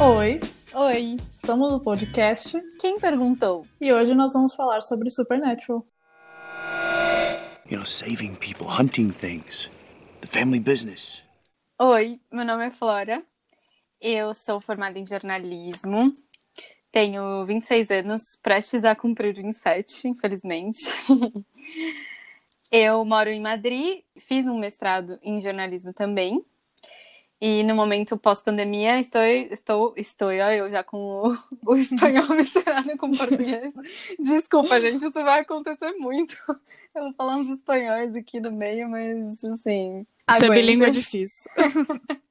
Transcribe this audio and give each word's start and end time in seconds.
Oi, 0.00 0.40
Oi, 0.74 1.16
somos 1.30 1.72
o 1.72 1.80
podcast 1.80 2.58
quem 2.80 2.98
perguntou? 2.98 3.66
e 3.80 3.92
hoje 3.92 4.14
nós 4.14 4.32
vamos 4.32 4.54
falar 4.54 4.80
sobre 4.80 5.10
Supernatural. 5.10 5.86
You 7.70 7.76
know, 7.78 7.86
saving 7.86 8.34
people, 8.36 8.66
hunting 8.66 9.10
things, 9.10 9.70
the 10.20 10.26
family 10.26 10.60
business. 10.60 11.22
Oi, 11.80 12.20
meu 12.32 12.44
nome 12.44 12.66
é 12.66 12.70
Flora. 12.70 13.22
Eu 14.00 14.34
sou 14.34 14.60
formada 14.60 14.98
em 14.98 15.06
jornalismo. 15.06 16.12
Tenho 16.92 17.44
26 17.46 17.90
anos, 17.90 18.22
prestes 18.42 18.84
a 18.84 18.94
cumprir 18.94 19.34
27, 19.34 20.08
infelizmente. 20.08 20.80
Eu 22.70 23.04
moro 23.04 23.30
em 23.30 23.40
Madrid, 23.40 24.02
fiz 24.18 24.46
um 24.46 24.58
mestrado 24.58 25.18
em 25.22 25.40
jornalismo 25.40 25.92
também. 25.92 26.44
E 27.46 27.62
no 27.62 27.74
momento 27.74 28.16
pós-pandemia, 28.16 28.98
estou, 28.98 29.20
estou, 29.20 29.92
estou, 29.98 30.28
ó, 30.28 30.50
eu 30.50 30.70
já 30.70 30.82
com 30.82 30.96
o, 30.96 31.36
o 31.66 31.76
espanhol 31.76 32.26
misturado 32.30 32.96
com 32.96 33.06
o 33.06 33.18
português. 33.18 33.70
Desculpa, 34.18 34.80
gente, 34.80 35.04
isso 35.04 35.12
vai 35.12 35.40
acontecer 35.40 35.92
muito. 35.98 36.34
Eu 36.94 37.02
vou 37.02 37.12
falar 37.12 37.36
uns 37.36 37.50
espanhóis 37.50 38.14
aqui 38.14 38.40
no 38.40 38.50
meio, 38.50 38.88
mas 38.88 39.44
assim. 39.44 40.06
Ser 40.30 40.46
aguentem. 40.46 40.54
bilíngue 40.54 40.86
é 40.86 40.90
difícil. 40.90 41.50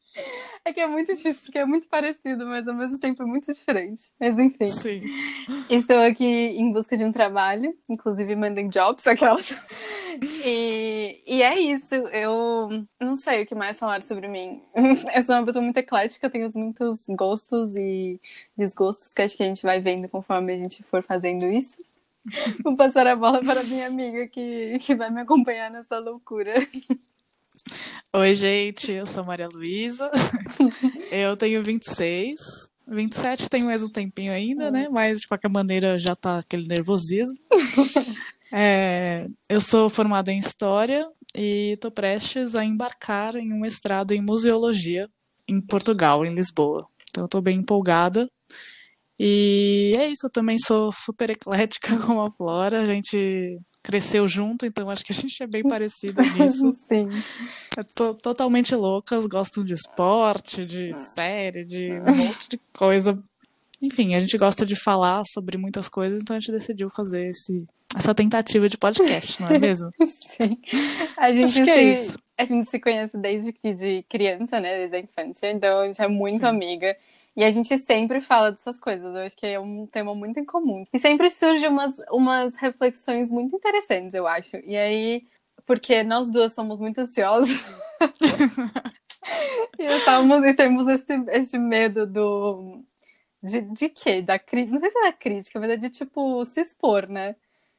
É 0.64 0.72
que 0.72 0.80
é 0.80 0.88
muito 0.88 1.12
difícil, 1.12 1.46
porque 1.46 1.58
é 1.58 1.66
muito 1.66 1.90
parecido, 1.90 2.46
mas 2.46 2.68
ao 2.68 2.76
mesmo 2.76 3.00
tempo 3.00 3.24
é 3.24 3.26
muito 3.26 3.52
diferente. 3.52 4.12
Mas 4.20 4.38
enfim, 4.38 4.68
Sim. 4.68 5.02
estou 5.68 6.00
aqui 6.00 6.24
em 6.24 6.72
busca 6.72 6.96
de 6.96 7.04
um 7.04 7.12
trabalho, 7.12 7.76
inclusive 7.90 8.36
mandem 8.36 8.70
jobs, 8.70 9.08
aquelas. 9.08 9.60
E, 10.46 11.24
e 11.26 11.42
é 11.42 11.60
isso, 11.60 11.94
eu 11.96 12.70
não 13.00 13.16
sei 13.16 13.44
o 13.44 13.46
que 13.46 13.56
mais 13.56 13.80
falar 13.80 14.02
sobre 14.02 14.28
mim. 14.28 14.62
Eu 15.16 15.24
sou 15.24 15.36
uma 15.36 15.46
pessoa 15.46 15.64
muito 15.64 15.78
eclética, 15.78 16.30
tenho 16.30 16.50
muitos 16.56 17.06
gostos 17.10 17.76
e 17.76 18.20
desgostos 18.58 19.14
que 19.14 19.22
acho 19.22 19.38
que 19.38 19.44
a 19.44 19.48
gente 19.48 19.64
vai 19.64 19.80
vendo 19.80 20.08
conforme 20.10 20.54
a 20.54 20.58
gente 20.58 20.84
for 20.84 21.04
fazendo 21.04 21.46
isso. 21.46 21.74
Vou 22.64 22.76
passar 22.76 23.08
a 23.08 23.16
bola 23.16 23.42
para 23.42 23.64
minha 23.64 23.88
amiga 23.88 24.28
que, 24.28 24.80
que 24.80 24.96
vai 24.96 25.10
me 25.10 25.22
acompanhar 25.22 25.70
nessa 25.70 26.00
loucura. 26.00 26.54
Oi, 28.16 28.34
gente, 28.36 28.92
eu 28.92 29.06
sou 29.06 29.24
Maria 29.24 29.50
Luísa. 29.50 30.12
Eu 31.12 31.36
tenho 31.36 31.64
26. 31.64 32.40
27 32.88 33.50
tem 33.50 33.64
mais 33.64 33.82
um 33.82 33.90
tempinho 33.90 34.32
ainda, 34.32 34.70
né? 34.70 34.88
Mas 34.90 35.22
de 35.22 35.28
qualquer 35.28 35.50
maneira 35.50 35.98
já 35.98 36.16
tá 36.16 36.40
aquele 36.40 36.68
nervosismo. 36.68 37.38
É, 38.56 39.28
eu 39.50 39.60
sou 39.60 39.90
formada 39.90 40.32
em 40.32 40.38
História 40.38 41.08
e 41.36 41.76
tô 41.82 41.90
prestes 41.90 42.54
a 42.56 42.64
embarcar 42.64 43.36
em 43.36 43.52
um 43.52 43.60
mestrado 43.62 44.12
em 44.12 44.22
Museologia 44.22 45.10
em 45.48 45.60
Portugal, 45.60 46.24
em 46.24 46.36
Lisboa. 46.36 46.88
Então 47.10 47.24
eu 47.24 47.28
tô 47.28 47.42
bem 47.42 47.58
empolgada. 47.58 48.28
E 49.20 49.94
é 49.98 50.08
isso, 50.08 50.28
eu 50.28 50.32
também 50.32 50.58
sou 50.60 50.92
super 50.92 51.32
eclética 51.32 51.98
como 52.06 52.22
a 52.22 52.32
Flora. 52.32 52.82
A 52.84 52.86
gente 52.86 53.58
cresceu 53.82 54.28
junto, 54.28 54.66
então 54.66 54.90
acho 54.90 55.04
que 55.04 55.12
a 55.12 55.16
gente 55.16 55.42
é 55.42 55.48
bem 55.48 55.64
parecida 55.64 56.22
nisso. 56.34 56.76
Sim. 56.88 57.10
É 57.76 57.84
to- 57.96 58.14
totalmente 58.16 58.76
loucas, 58.76 59.26
gostam 59.26 59.64
de 59.64 59.74
esporte, 59.74 60.64
de 60.66 60.94
série, 60.94 61.66
de 61.66 61.90
um 62.08 62.16
monte 62.16 62.50
de 62.50 62.60
coisa. 62.72 63.22
Enfim, 63.84 64.16
a 64.16 64.20
gente 64.20 64.38
gosta 64.38 64.66
de 64.66 64.76
falar 64.76 65.24
sobre 65.26 65.58
muitas 65.58 65.90
coisas, 65.90 66.22
então 66.22 66.36
a 66.36 66.40
gente 66.40 66.54
decidiu 66.54 66.90
fazer 66.90 67.28
esse, 67.28 67.68
essa 67.96 68.16
tentativa 68.16 68.70
de 68.70 68.78
podcast, 68.78 69.42
não 69.42 69.50
é 69.50 69.60
mesmo? 69.60 69.92
Sim. 70.02 70.58
A 71.18 71.32
gente, 71.32 71.46
Acho 71.46 71.64
que 71.64 71.70
é 71.70 71.78
se, 71.78 71.92
isso. 71.92 72.20
a 72.38 72.46
gente 72.46 72.70
se 72.70 72.80
conhece 72.80 73.18
desde 73.18 73.52
que 73.52 73.74
de 73.74 74.04
criança, 74.10 74.60
né? 74.60 74.88
Desde 74.88 74.96
a 74.96 75.00
infância. 75.00 75.52
Então 75.52 75.80
a 75.80 75.88
gente 75.88 76.02
é 76.02 76.08
muito 76.08 76.40
Sim. 76.40 76.46
amiga. 76.48 76.96
E 77.36 77.44
a 77.44 77.52
gente 77.52 77.78
sempre 77.80 78.22
fala 78.22 78.52
dessas 78.52 78.80
coisas. 78.80 79.14
Eu 79.14 79.22
acho 79.22 79.36
que 79.36 79.46
é 79.46 79.60
um 79.60 79.86
tema 79.86 80.16
muito 80.16 80.40
em 80.40 80.46
comum. 80.46 80.86
E 80.94 81.00
sempre 81.00 81.30
surgem 81.30 81.68
umas, 81.68 81.94
umas 82.12 82.56
reflexões 82.58 83.30
muito 83.30 83.56
interessantes, 83.56 84.14
eu 84.14 84.26
acho. 84.28 84.58
E 84.66 84.78
aí, 84.78 85.26
porque 85.66 86.04
nós 86.04 86.30
duas 86.30 86.54
somos 86.54 86.80
muito 86.80 87.00
ansiosas. 87.00 87.66
e, 89.80 89.84
estamos, 89.84 90.44
e 90.46 90.54
temos 90.54 90.88
esse, 90.88 91.14
esse 91.30 91.58
medo 91.58 92.06
do. 92.06 92.84
De, 93.44 93.62
de 93.62 93.90
quê? 93.90 94.22
Da 94.22 94.40
cri... 94.40 94.66
Não 94.66 94.80
sei 94.80 94.90
se 94.90 94.98
é 94.98 95.02
da 95.04 95.14
crítica, 95.14 95.60
mas 95.60 95.70
é 95.70 95.76
de 95.78 95.90
tipo 95.90 96.46
se 96.46 96.62
expor, 96.62 97.08
né? 97.10 97.36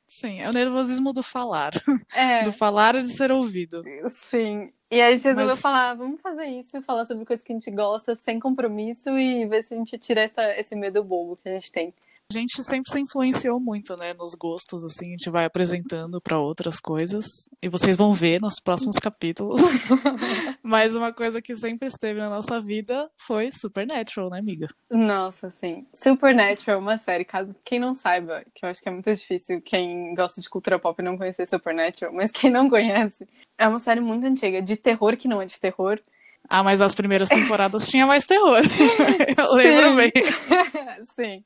Sim, 0.07 0.41
é 0.43 0.51
o 0.51 0.53
nervosismo 0.53 1.13
do 1.13 1.23
falar. 1.23 1.73
É. 2.15 2.43
Do 2.43 2.53
falar 2.53 2.95
e 2.97 3.03
de 3.03 3.09
ser 3.09 3.33
ouvido. 3.33 3.83
Sim. 4.09 4.71
E 4.91 5.01
aí 5.01 5.15
a 5.15 5.17
gente 5.17 5.25
resolveu 5.25 5.47
Mas- 5.47 5.61
falar, 5.61 5.95
vamos 5.95 6.21
fazer 6.21 6.45
isso, 6.45 6.81
falar 6.83 7.07
sobre 7.07 7.25
coisas 7.25 7.45
que 7.45 7.53
a 7.53 7.57
gente 7.57 7.71
gosta, 7.71 8.15
sem 8.15 8.39
compromisso, 8.39 9.09
e 9.09 9.47
ver 9.47 9.65
se 9.65 9.75
a 9.75 9.77
gente 9.77 9.97
tira 9.99 10.21
essa, 10.21 10.57
esse 10.61 10.77
medo 10.77 11.03
bobo 11.03 11.35
que 11.37 11.49
a 11.49 11.55
gente 11.55 11.73
tem. 11.73 11.93
A 12.31 12.39
gente 12.39 12.63
sempre 12.65 12.91
se 12.91 12.99
influenciou 12.99 13.61
muito, 13.61 13.95
né, 13.97 14.15
nos 14.15 14.35
gostos, 14.35 14.83
assim, 14.83 15.09
a 15.09 15.11
gente 15.11 15.31
vai 15.31 15.45
apresentando 15.45 16.21
para 16.23 16.39
outras 16.39 16.81
coisas, 16.81 17.27
e 17.63 17.69
vocês 17.69 17.99
vão 17.99 18.15
ver 18.15 18.41
nos 18.41 18.55
próximos 18.65 18.97
capítulos. 18.97 19.61
Mas 20.63 20.95
uma 20.95 21.13
coisa 21.13 21.43
que 21.43 21.55
sempre 21.55 21.87
esteve 21.87 22.19
na 22.19 22.31
nossa 22.31 22.61
vida 22.61 23.11
foi 23.19 23.51
Supernatural, 23.53 24.31
né, 24.31 24.39
amiga? 24.39 24.69
Nossa, 24.91 25.51
sim. 25.51 25.87
Supernatural 25.95 26.79
é 26.79 26.81
uma 26.81 26.97
série, 26.97 27.27
caso 27.27 27.55
quem 27.63 27.79
não 27.79 27.95
saiba, 27.95 28.43
que 28.55 28.65
eu 28.65 28.71
acho 28.71 28.83
que 28.83 28.89
é 28.89 28.93
muito 28.93 29.15
difícil 29.15 29.61
quem 29.61 30.15
gosta 30.15 30.41
de 30.41 30.49
cultura 30.49 30.79
pop 30.79 31.01
não 31.03 31.19
conhecer 31.19 31.47
Supernatural, 31.47 32.13
mas 32.13 32.33
quem 32.33 32.51
não 32.51 32.71
conhece, 32.71 33.29
é 33.59 33.69
uma 33.69 33.79
série 33.79 34.01
muito 34.01 34.27
antiga, 34.27 34.63
de 34.63 34.77
terror 34.77 35.15
que 35.17 35.29
não 35.29 35.43
é 35.43 35.47
de 35.47 35.61
terror. 35.61 36.01
Ah, 36.49 36.63
mas 36.63 36.81
as 36.81 36.95
primeiras 36.95 37.29
temporadas 37.29 37.89
tinha 37.89 38.07
mais 38.07 38.25
terror. 38.25 38.61
Eu 39.37 39.55
lembro 39.55 39.91
Sim. 39.91 39.97
bem. 39.97 40.13
sim. 41.17 41.45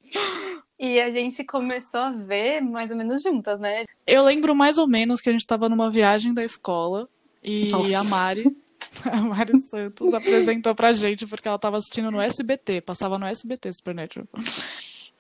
E 0.79 1.01
a 1.01 1.11
gente 1.11 1.43
começou 1.45 2.01
a 2.01 2.11
ver 2.13 2.61
mais 2.61 2.91
ou 2.91 2.97
menos 2.97 3.23
juntas, 3.23 3.59
né? 3.59 3.83
Eu 4.07 4.23
lembro 4.25 4.55
mais 4.55 4.79
ou 4.79 4.87
menos 4.87 5.21
que 5.21 5.29
a 5.29 5.33
gente 5.33 5.47
tava 5.47 5.69
numa 5.69 5.91
viagem 5.91 6.33
da 6.33 6.45
escola 6.45 7.09
e 7.43 7.69
Nossa. 7.71 7.99
a 7.99 8.05
Mari, 8.05 8.57
a 9.11 9.17
Mari 9.23 9.59
Santos, 9.63 10.15
apresentou 10.15 10.75
pra 10.75 10.93
gente 10.93 11.27
porque 11.27 11.49
ela 11.49 11.59
tava 11.59 11.79
assistindo 11.79 12.11
no 12.11 12.21
SBT, 12.21 12.81
passava 12.81 13.19
no 13.19 13.27
SBT 13.27 13.73
Supernatural. 13.73 14.27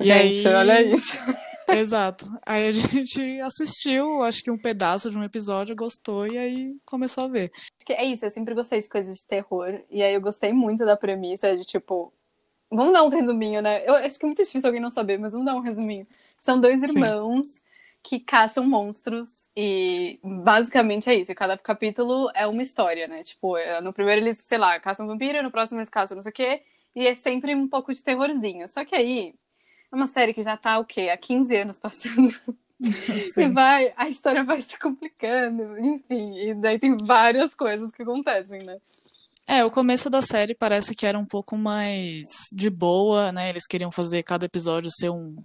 E 0.00 0.04
gente, 0.04 0.46
aí- 0.46 0.54
olha 0.54 0.80
isso. 0.82 1.19
Exato. 1.69 2.26
Aí 2.46 2.69
a 2.69 2.72
gente 2.72 3.40
assistiu, 3.40 4.22
acho 4.22 4.42
que 4.42 4.50
um 4.50 4.56
pedaço 4.56 5.10
de 5.10 5.19
um 5.19 5.22
episódio, 5.25 5.76
gostou 5.76 6.26
e 6.26 6.38
aí 6.38 6.76
começou 6.86 7.25
a 7.25 7.28
ver. 7.28 7.50
É 7.90 8.04
isso, 8.04 8.25
eu 8.25 8.30
sempre 8.30 8.54
gostei 8.54 8.80
de 8.80 8.88
coisas 8.88 9.16
de 9.16 9.26
terror. 9.26 9.80
E 9.90 10.02
aí 10.02 10.14
eu 10.14 10.20
gostei 10.20 10.52
muito 10.52 10.84
da 10.86 10.96
premissa 10.96 11.54
de 11.56 11.64
tipo. 11.64 12.12
Vamos 12.70 12.92
dar 12.92 13.02
um 13.02 13.08
resuminho, 13.08 13.62
né? 13.62 13.82
Eu 13.86 13.94
acho 13.94 14.18
que 14.18 14.24
é 14.24 14.28
muito 14.28 14.42
difícil 14.44 14.68
alguém 14.68 14.80
não 14.80 14.90
saber, 14.90 15.18
mas 15.18 15.32
vamos 15.32 15.46
dar 15.46 15.54
um 15.54 15.60
resuminho. 15.60 16.06
São 16.38 16.60
dois 16.60 16.80
Sim. 16.80 16.98
irmãos 16.98 17.48
que 18.02 18.20
caçam 18.20 18.64
monstros. 18.64 19.28
E 19.56 20.20
basicamente 20.22 21.10
é 21.10 21.14
isso. 21.14 21.32
E 21.32 21.34
cada 21.34 21.56
capítulo 21.58 22.30
é 22.34 22.46
uma 22.46 22.62
história, 22.62 23.08
né? 23.08 23.22
Tipo, 23.22 23.56
é, 23.56 23.80
no 23.80 23.92
primeiro 23.92 24.20
eles, 24.20 24.38
sei 24.38 24.58
lá, 24.58 24.78
caçam 24.78 25.06
vampiro, 25.06 25.42
no 25.42 25.50
próximo 25.50 25.80
eles 25.80 25.88
caçam 25.88 26.14
não 26.14 26.22
sei 26.22 26.30
o 26.30 26.34
quê. 26.34 26.62
E 26.94 27.06
é 27.06 27.14
sempre 27.14 27.54
um 27.54 27.66
pouco 27.66 27.92
de 27.92 28.02
terrorzinho. 28.02 28.68
Só 28.68 28.84
que 28.84 28.94
aí 28.94 29.34
é 29.90 29.96
uma 29.96 30.06
série 30.06 30.34
que 30.34 30.42
já 30.42 30.56
tá 30.56 30.78
o 30.78 30.84
quê? 30.84 31.08
Há 31.12 31.16
15 31.16 31.56
anos 31.56 31.78
passando. 31.78 32.32
E 32.80 33.22
Sim. 33.22 33.52
vai, 33.52 33.92
a 33.96 34.08
história 34.08 34.44
vai 34.44 34.60
se 34.60 34.78
complicando, 34.78 35.76
enfim, 35.80 36.38
e 36.38 36.54
daí 36.54 36.78
tem 36.78 36.96
várias 36.96 37.52
coisas 37.52 37.90
que 37.90 38.02
acontecem, 38.02 38.62
né? 38.62 38.78
É, 39.48 39.64
o 39.64 39.70
começo 39.70 40.10
da 40.10 40.20
série 40.20 40.54
parece 40.54 40.94
que 40.94 41.06
era 41.06 41.19
um 41.19 41.25
pouco 41.25 41.56
mais 41.56 42.26
de 42.53 42.69
boa, 42.69 43.32
né? 43.32 43.48
Eles 43.48 43.66
queriam 43.66 43.91
fazer 43.91 44.22
cada 44.22 44.44
episódio 44.44 44.91
ser 44.91 45.09
um, 45.09 45.36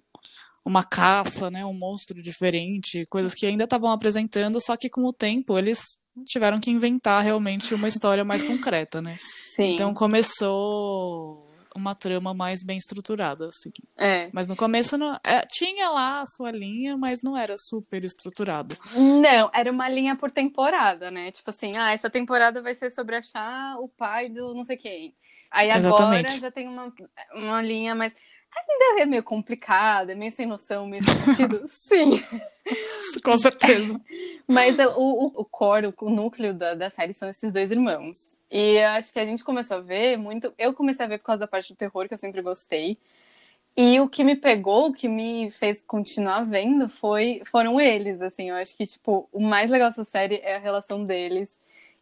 uma 0.65 0.83
caça, 0.83 1.49
né? 1.49 1.65
Um 1.65 1.73
monstro 1.73 2.21
diferente, 2.21 3.05
coisas 3.09 3.33
que 3.33 3.45
ainda 3.45 3.63
estavam 3.63 3.89
apresentando, 3.89 4.59
só 4.59 4.75
que 4.75 4.89
com 4.89 5.05
o 5.05 5.13
tempo 5.13 5.57
eles 5.57 5.97
tiveram 6.25 6.59
que 6.59 6.69
inventar 6.69 7.23
realmente 7.23 7.73
uma 7.73 7.87
história 7.87 8.25
mais 8.25 8.43
concreta, 8.43 9.01
né? 9.01 9.17
Sim. 9.55 9.73
Então 9.73 9.93
começou 9.93 11.42
uma 11.75 11.95
trama 11.95 12.33
mais 12.33 12.63
bem 12.63 12.77
estruturada, 12.77 13.47
assim. 13.47 13.71
é. 13.97 14.29
Mas 14.33 14.47
no 14.47 14.55
começo 14.55 14.97
não, 14.97 15.13
é, 15.23 15.41
tinha 15.47 15.89
lá 15.89 16.21
a 16.21 16.25
sua 16.25 16.51
linha, 16.51 16.97
mas 16.97 17.21
não 17.23 17.37
era 17.37 17.55
super 17.57 18.03
estruturado. 18.03 18.77
Não, 18.95 19.49
era 19.53 19.71
uma 19.71 19.89
linha 19.89 20.15
por 20.15 20.31
temporada, 20.31 21.09
né? 21.11 21.31
Tipo 21.31 21.49
assim, 21.49 21.75
ah, 21.77 21.91
essa 21.91 22.09
temporada 22.09 22.61
vai 22.61 22.73
ser 22.75 22.89
sobre 22.89 23.15
achar 23.15 23.77
o 23.79 23.87
pai 23.87 24.29
do 24.29 24.53
não 24.53 24.63
sei 24.63 24.77
quem. 24.77 25.15
Aí 25.53 25.69
agora 25.69 25.87
Exatamente. 25.87 26.39
já 26.39 26.51
tem 26.51 26.67
uma, 26.67 26.91
uma 27.35 27.61
linha 27.61 27.93
mais. 27.93 28.15
Ainda 28.55 29.01
é 29.01 29.05
meio 29.05 29.23
complicada, 29.23 30.11
é 30.11 30.15
meio 30.15 30.31
sem 30.31 30.45
noção, 30.45 30.85
meio 30.87 31.03
sem 31.03 31.13
sentido. 31.15 31.63
Sim. 31.67 32.23
Com 33.23 33.37
certeza. 33.37 33.99
Mas 34.47 34.77
o, 34.79 34.91
o, 34.97 35.25
o 35.41 35.45
core, 35.45 35.93
o 36.01 36.09
núcleo 36.09 36.53
da, 36.53 36.73
da 36.75 36.89
série 36.89 37.13
são 37.13 37.29
esses 37.29 37.51
dois 37.51 37.71
irmãos. 37.71 38.37
E 38.51 38.79
acho 38.79 39.11
que 39.11 39.19
a 39.19 39.25
gente 39.25 39.43
começou 39.43 39.77
a 39.77 39.81
ver 39.81 40.17
muito. 40.17 40.53
Eu 40.57 40.73
comecei 40.73 41.05
a 41.05 41.09
ver 41.09 41.17
por 41.17 41.25
causa 41.25 41.41
da 41.41 41.47
parte 41.47 41.73
do 41.73 41.77
terror, 41.77 42.07
que 42.07 42.13
eu 42.13 42.17
sempre 42.17 42.41
gostei. 42.41 42.97
E 43.75 43.99
o 43.99 44.07
que 44.07 44.23
me 44.23 44.35
pegou, 44.35 44.89
o 44.89 44.93
que 44.93 45.07
me 45.07 45.49
fez 45.49 45.81
continuar 45.85 46.45
vendo, 46.45 46.87
foi, 46.87 47.41
foram 47.45 47.81
eles, 47.81 48.21
assim. 48.21 48.49
Eu 48.49 48.55
acho 48.55 48.75
que, 48.77 48.85
tipo, 48.85 49.27
o 49.31 49.41
mais 49.41 49.69
legal 49.71 49.89
dessa 49.89 50.03
série 50.03 50.35
é 50.43 50.55
a 50.55 50.59
relação 50.59 51.03
deles. 51.03 51.59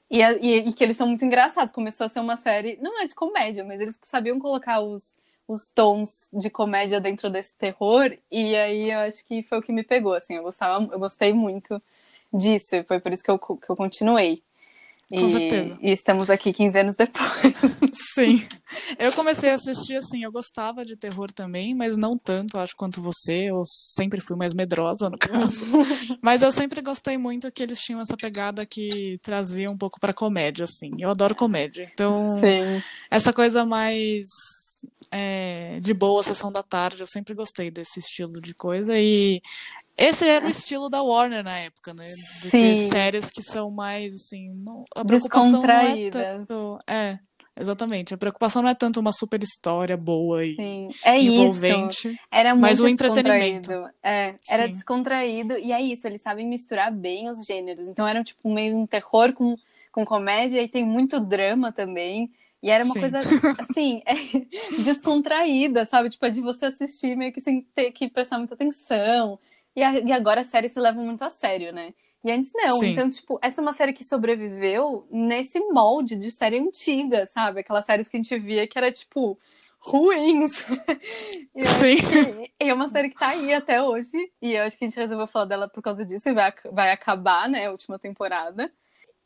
E, 0.10 0.22
a- 0.22 0.34
e- 0.34 0.68
e 0.70 0.74
que 0.74 0.84
eles 0.84 0.98
são 0.98 1.08
muito 1.08 1.24
engraçados. 1.24 1.74
Começou 1.74 2.06
a 2.06 2.10
ser 2.10 2.20
uma 2.20 2.36
série, 2.36 2.78
não 2.82 3.00
é 3.02 3.06
de 3.06 3.16
comédia, 3.16 3.64
mas 3.64 3.80
eles 3.80 3.98
sabiam 4.02 4.38
colocar 4.38 4.82
os, 4.82 5.14
os 5.48 5.68
tons 5.68 6.30
de 6.34 6.50
comédia 6.50 7.02
dentro 7.02 7.30
desse 7.30 7.56
terror, 7.58 8.16
e 8.32 8.56
aí 8.56 8.92
eu 8.92 9.00
acho 9.00 9.26
que 9.26 9.44
foi 9.44 9.60
o 9.60 9.62
que 9.62 9.72
me 9.74 9.84
pegou, 9.84 10.14
assim, 10.14 10.36
eu 10.36 10.44
gostava, 10.44 10.88
eu 10.92 11.00
gostei 11.00 11.34
muito 11.34 11.82
disso, 12.34 12.76
e 12.76 12.84
foi 12.84 13.00
por 13.00 13.12
isso 13.12 13.24
que 13.24 13.32
eu, 13.32 13.40
que 13.40 13.70
eu 13.70 13.76
continuei. 13.76 14.44
Com 15.12 15.28
e, 15.28 15.32
certeza. 15.32 15.78
E 15.82 15.92
estamos 15.92 16.30
aqui 16.30 16.54
15 16.54 16.80
anos 16.80 16.96
depois. 16.96 17.54
Sim. 17.94 18.48
Eu 18.98 19.12
comecei 19.12 19.50
a 19.50 19.56
assistir 19.56 19.96
assim, 19.96 20.24
eu 20.24 20.32
gostava 20.32 20.86
de 20.86 20.96
terror 20.96 21.32
também, 21.32 21.76
mas 21.76 21.98
não 21.98 22.18
tanto, 22.18 22.58
acho, 22.58 22.76
quanto 22.76 23.02
você. 23.02 23.50
Eu 23.50 23.64
sempre 23.66 24.22
fui 24.22 24.38
mais 24.38 24.54
medrosa, 24.54 25.10
no 25.10 25.18
caso. 25.18 25.66
mas 26.22 26.42
eu 26.42 26.52
sempre 26.52 26.82
gostei 26.82 27.18
muito 27.18 27.52
que 27.52 27.62
eles 27.62 27.80
tinham 27.80 28.00
essa 28.00 28.16
pegada 28.16 28.66
que 28.66 29.20
trazia 29.22 29.70
um 29.70 29.78
pouco 29.78 30.00
pra 30.00 30.14
comédia, 30.14 30.64
assim. 30.64 30.92
Eu 30.98 31.10
adoro 31.10 31.36
comédia. 31.36 31.90
Então, 31.94 32.40
Sim. 32.40 32.82
essa 33.10 33.34
coisa 33.34 33.66
mais 33.66 34.28
é, 35.12 35.80
de 35.82 35.94
boa 35.94 36.24
sessão 36.24 36.52
da 36.52 36.64
tarde, 36.64 37.02
eu 37.02 37.08
sempre 37.08 37.34
gostei 37.34 37.70
desse 37.70 38.00
estilo 38.00 38.40
de 38.40 38.54
coisa. 38.54 38.98
E 38.98 39.42
esse 39.98 40.28
era 40.28 40.46
o 40.46 40.50
estilo 40.50 40.90
da 40.90 41.02
Warner 41.02 41.44
na 41.44 41.58
época, 41.60 41.94
né? 41.94 42.06
De 42.06 42.50
Sim. 42.50 42.90
séries 42.90 43.30
que 43.30 43.42
são 43.42 43.70
mais, 43.70 44.14
assim, 44.16 44.50
não, 44.54 44.84
a 44.96 45.06
preocupação 45.06 45.62
não 45.62 45.70
é 45.70 45.96
Descontraídas. 45.96 46.48
tanto... 46.48 46.80
É, 46.90 47.20
exatamente. 47.60 48.14
A 48.14 48.18
preocupação 48.18 48.62
não 48.62 48.70
é 48.70 48.74
tanto 48.74 49.00
uma 49.00 49.12
super 49.12 49.42
história 49.44 49.96
boa 49.96 50.46
e 50.46 50.56
Sim, 50.56 50.90
é 51.04 51.20
isso. 51.20 51.34
envolvente. 51.34 52.20
Era 52.32 52.56
muito 52.56 52.62
Mas 52.62 52.80
o 52.80 52.88
entretenimento. 52.88 53.72
É, 54.02 54.36
era 54.50 54.66
Sim. 54.66 54.72
descontraído. 54.72 55.58
E 55.58 55.72
é 55.72 55.82
isso, 55.82 56.08
eles 56.08 56.22
sabem 56.22 56.48
misturar 56.48 56.92
bem 56.92 57.30
os 57.30 57.46
gêneros. 57.46 57.88
Então 57.88 58.08
era 58.08 58.24
tipo 58.24 58.52
meio 58.52 58.78
um 58.78 58.88
terror 58.88 59.34
com, 59.34 59.56
com 59.92 60.06
comédia 60.06 60.62
e 60.62 60.68
tem 60.68 60.86
muito 60.86 61.20
drama 61.20 61.72
também. 61.72 62.32
E 62.64 62.70
era 62.70 62.84
uma 62.86 62.94
Sim. 62.94 63.00
coisa, 63.00 63.18
assim, 63.58 64.02
é, 64.06 64.14
descontraída, 64.84 65.84
sabe? 65.86 66.12
Tipo, 66.12 66.28
é 66.28 66.30
de 66.30 66.42
você 66.42 66.66
assistir 66.66 67.16
meio 67.18 67.34
que 67.34 67.42
sem 67.42 67.62
ter 67.74 67.92
que 67.92 68.08
prestar 68.08 68.38
muita 68.38 68.54
atenção. 68.54 69.40
E, 69.76 69.82
a- 69.84 70.00
e 70.00 70.12
agora 70.12 70.42
as 70.42 70.48
séries 70.48 70.72
se 70.74 70.80
levam 70.80 71.04
muito 71.06 71.24
a 71.24 71.30
sério, 71.30 71.72
né? 71.74 71.94
E 72.24 72.32
antes 72.32 72.52
não. 72.54 72.78
Sim. 72.80 72.92
Então, 72.92 73.10
tipo, 73.10 73.40
essa 73.42 73.62
é 73.62 73.64
uma 73.64 73.74
série 73.74 73.94
que 73.94 74.04
sobreviveu 74.04 75.08
nesse 75.10 75.60
molde 75.72 76.16
de 76.16 76.30
série 76.32 76.60
antiga, 76.60 77.26
sabe? 77.28 77.62
Aquelas 77.62 77.86
séries 77.86 78.08
que 78.08 78.18
a 78.18 78.22
gente 78.22 78.38
via 78.38 78.68
que 78.68 78.78
era, 78.78 78.92
tipo, 78.92 79.40
ruins. 79.80 80.64
E 81.56 81.66
Sim. 81.66 81.98
que 81.98 82.52
é 82.60 82.74
uma 82.74 82.88
série 82.90 83.10
que 83.10 83.18
tá 83.18 83.30
aí 83.30 83.54
até 83.54 83.82
hoje. 83.82 84.16
E 84.42 84.54
eu 84.54 84.64
acho 84.64 84.78
que 84.78 84.86
a 84.86 84.88
gente 84.88 84.98
resolveu 84.98 85.28
falar 85.28 85.46
dela 85.46 85.68
por 85.68 85.82
causa 85.82 86.06
disso 86.06 86.30
e 86.30 86.34
vai, 86.34 86.54
vai 86.72 86.92
acabar, 86.92 87.50
né, 87.50 87.66
a 87.66 87.72
última 87.72 88.00
temporada. 88.00 88.72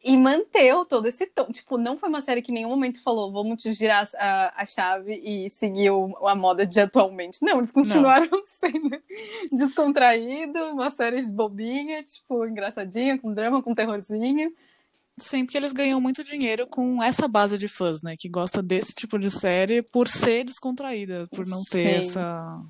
E 0.07 0.15
manteu 0.15 0.85
todo 0.85 1.07
esse 1.07 1.25
tom. 1.25 1.45
Tipo, 1.51 1.79
não 1.79 1.97
foi 1.97 2.07
uma 2.09 2.21
série 2.21 2.41
que 2.43 2.51
em 2.51 2.55
nenhum 2.55 2.69
momento 2.69 3.01
falou, 3.01 3.31
vamos 3.31 3.61
te 3.61 3.73
girar 3.73 4.07
a, 4.19 4.61
a 4.61 4.63
chave 4.65 5.15
e 5.15 5.49
seguir 5.49 5.89
o- 5.89 6.15
a 6.27 6.35
moda 6.35 6.63
de 6.63 6.79
atualmente. 6.79 7.39
Não, 7.41 7.57
eles 7.57 7.71
continuaram 7.71 8.29
sendo 8.45 9.01
descontraído, 9.51 10.59
uma 10.71 10.89
série 10.91 11.21
bobinha, 11.31 12.03
tipo, 12.03 12.45
engraçadinha, 12.45 13.17
com 13.17 13.33
drama, 13.33 13.63
com 13.63 13.73
terrorzinho. 13.73 14.53
Sim, 15.17 15.45
porque 15.45 15.57
eles 15.57 15.71
ganham 15.71 15.99
muito 16.01 16.23
dinheiro 16.23 16.67
com 16.67 17.01
essa 17.01 17.27
base 17.27 17.57
de 17.57 17.67
fãs, 17.67 18.01
né? 18.01 18.15
Que 18.19 18.27
gosta 18.29 18.61
desse 18.61 18.93
tipo 18.93 19.17
de 19.17 19.31
série 19.31 19.81
por 19.91 20.07
ser 20.09 20.43
descontraída, 20.43 21.27
por 21.31 21.45
não 21.47 21.63
ter 21.63 22.01
Sim. 22.03 22.09
essa 22.09 22.61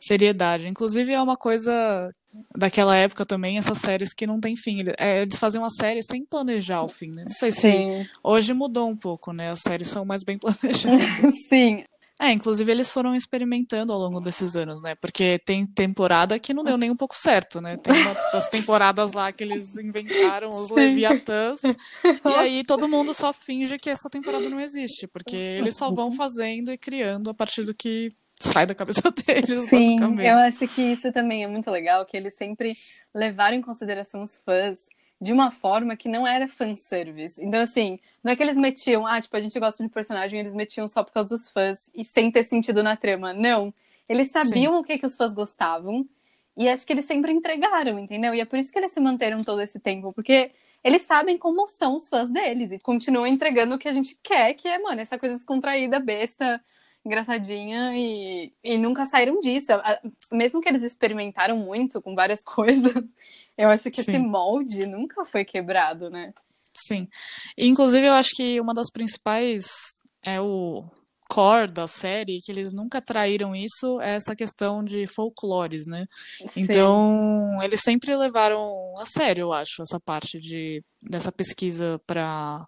seriedade. 0.00 0.68
Inclusive, 0.68 1.12
é 1.12 1.20
uma 1.20 1.36
coisa 1.36 2.10
daquela 2.56 2.96
época 2.96 3.24
também, 3.24 3.58
essas 3.58 3.78
séries 3.78 4.12
que 4.12 4.26
não 4.26 4.40
tem 4.40 4.56
fim. 4.56 4.78
É, 4.98 5.22
Eles 5.22 5.38
fazem 5.38 5.60
uma 5.60 5.70
série 5.70 6.02
sem 6.02 6.24
planejar 6.24 6.82
o 6.82 6.88
fim, 6.88 7.10
né? 7.10 7.24
Não 7.26 7.34
sei 7.34 7.52
se 7.52 7.60
Sim, 7.60 8.06
hoje 8.22 8.52
mudou 8.52 8.88
um 8.88 8.96
pouco, 8.96 9.32
né? 9.32 9.50
As 9.50 9.60
séries 9.60 9.88
são 9.88 10.04
mais 10.04 10.22
bem 10.22 10.38
planejadas. 10.38 11.34
sim. 11.48 11.84
É, 12.18 12.32
inclusive 12.32 12.72
eles 12.72 12.90
foram 12.90 13.14
experimentando 13.14 13.92
ao 13.92 13.98
longo 13.98 14.20
desses 14.20 14.56
anos, 14.56 14.80
né? 14.80 14.94
Porque 14.94 15.38
tem 15.44 15.66
temporada 15.66 16.38
que 16.38 16.54
não 16.54 16.64
deu 16.64 16.78
nem 16.78 16.90
um 16.90 16.96
pouco 16.96 17.14
certo, 17.14 17.60
né? 17.60 17.76
Tem 17.76 17.92
uma 17.92 18.14
das 18.32 18.48
temporadas 18.48 19.12
lá 19.12 19.30
que 19.30 19.44
eles 19.44 19.76
inventaram 19.76 20.48
os 20.56 20.68
Sim. 20.68 20.74
Leviatãs, 20.76 21.60
e 22.24 22.34
aí 22.38 22.64
todo 22.64 22.88
mundo 22.88 23.12
só 23.12 23.34
finge 23.34 23.78
que 23.78 23.90
essa 23.90 24.08
temporada 24.08 24.48
não 24.48 24.58
existe, 24.58 25.06
porque 25.06 25.36
eles 25.36 25.76
só 25.76 25.92
vão 25.92 26.10
fazendo 26.10 26.72
e 26.72 26.78
criando 26.78 27.28
a 27.28 27.34
partir 27.34 27.66
do 27.66 27.74
que 27.74 28.08
sai 28.38 28.66
da 28.66 28.74
cabeça 28.74 29.00
deles, 29.26 29.68
Sim, 29.68 29.96
eu 30.20 30.36
acho 30.36 30.68
que 30.68 30.82
isso 30.82 31.12
também 31.12 31.44
é 31.44 31.46
muito 31.46 31.70
legal, 31.70 32.04
que 32.04 32.16
eles 32.16 32.34
sempre 32.34 32.74
levaram 33.14 33.56
em 33.56 33.62
consideração 33.62 34.22
os 34.22 34.36
fãs 34.36 34.86
de 35.20 35.32
uma 35.32 35.50
forma 35.50 35.96
que 35.96 36.08
não 36.08 36.26
era 36.26 36.46
fanservice. 36.46 37.42
Então, 37.42 37.60
assim, 37.60 37.98
não 38.22 38.32
é 38.32 38.36
que 38.36 38.42
eles 38.42 38.56
metiam, 38.56 39.06
ah, 39.06 39.20
tipo, 39.20 39.34
a 39.36 39.40
gente 39.40 39.58
gosta 39.58 39.82
de 39.82 39.86
um 39.86 39.90
personagem, 39.90 40.40
eles 40.40 40.52
metiam 40.52 40.86
só 40.88 41.02
por 41.02 41.12
causa 41.12 41.30
dos 41.30 41.48
fãs 41.48 41.90
e 41.94 42.04
sem 42.04 42.30
ter 42.30 42.42
sentido 42.42 42.82
na 42.82 42.96
trama. 42.96 43.32
Não. 43.32 43.72
Eles 44.08 44.30
sabiam 44.30 44.78
o 44.78 44.84
que, 44.84 44.98
que 44.98 45.06
os 45.06 45.16
fãs 45.16 45.32
gostavam 45.32 46.06
e 46.56 46.68
acho 46.68 46.86
que 46.86 46.92
eles 46.92 47.06
sempre 47.06 47.32
entregaram, 47.32 47.98
entendeu? 47.98 48.34
E 48.34 48.40
é 48.40 48.44
por 48.44 48.58
isso 48.58 48.72
que 48.72 48.78
eles 48.78 48.92
se 48.92 49.00
manteram 49.00 49.42
todo 49.42 49.60
esse 49.60 49.80
tempo, 49.80 50.12
porque 50.12 50.52
eles 50.84 51.02
sabem 51.02 51.36
como 51.36 51.66
são 51.66 51.96
os 51.96 52.08
fãs 52.08 52.30
deles 52.30 52.70
e 52.72 52.78
continuam 52.78 53.26
entregando 53.26 53.74
o 53.74 53.78
que 53.78 53.88
a 53.88 53.92
gente 53.92 54.18
quer, 54.22 54.54
que 54.54 54.68
é, 54.68 54.78
mano, 54.78 55.00
essa 55.00 55.18
coisa 55.18 55.34
descontraída, 55.34 55.98
besta, 55.98 56.62
engraçadinha 57.06 57.92
e, 57.94 58.52
e 58.62 58.76
nunca 58.76 59.06
saíram 59.06 59.40
disso. 59.40 59.72
Mesmo 60.32 60.60
que 60.60 60.68
eles 60.68 60.82
experimentaram 60.82 61.56
muito 61.56 62.02
com 62.02 62.14
várias 62.14 62.42
coisas, 62.44 63.04
eu 63.56 63.68
acho 63.68 63.90
que 63.90 64.00
esse 64.00 64.12
Sim. 64.12 64.18
molde 64.18 64.84
nunca 64.84 65.24
foi 65.24 65.44
quebrado, 65.44 66.10
né? 66.10 66.34
Sim. 66.74 67.08
Inclusive, 67.56 68.06
eu 68.06 68.12
acho 68.12 68.30
que 68.34 68.60
uma 68.60 68.74
das 68.74 68.90
principais 68.90 69.66
é 70.22 70.40
o 70.40 70.84
core 71.28 71.72
da 71.72 71.88
série, 71.88 72.40
que 72.40 72.52
eles 72.52 72.72
nunca 72.72 73.00
traíram 73.00 73.54
isso, 73.54 74.00
é 74.00 74.14
essa 74.14 74.36
questão 74.36 74.84
de 74.84 75.06
folclores, 75.06 75.86
né? 75.86 76.06
Sim. 76.46 76.62
Então, 76.62 77.58
eles 77.62 77.80
sempre 77.80 78.14
levaram 78.14 78.94
a 78.98 79.06
sério, 79.06 79.42
eu 79.42 79.52
acho, 79.52 79.82
essa 79.82 79.98
parte 79.98 80.38
de, 80.38 80.84
dessa 81.02 81.32
pesquisa 81.32 82.00
para, 82.06 82.64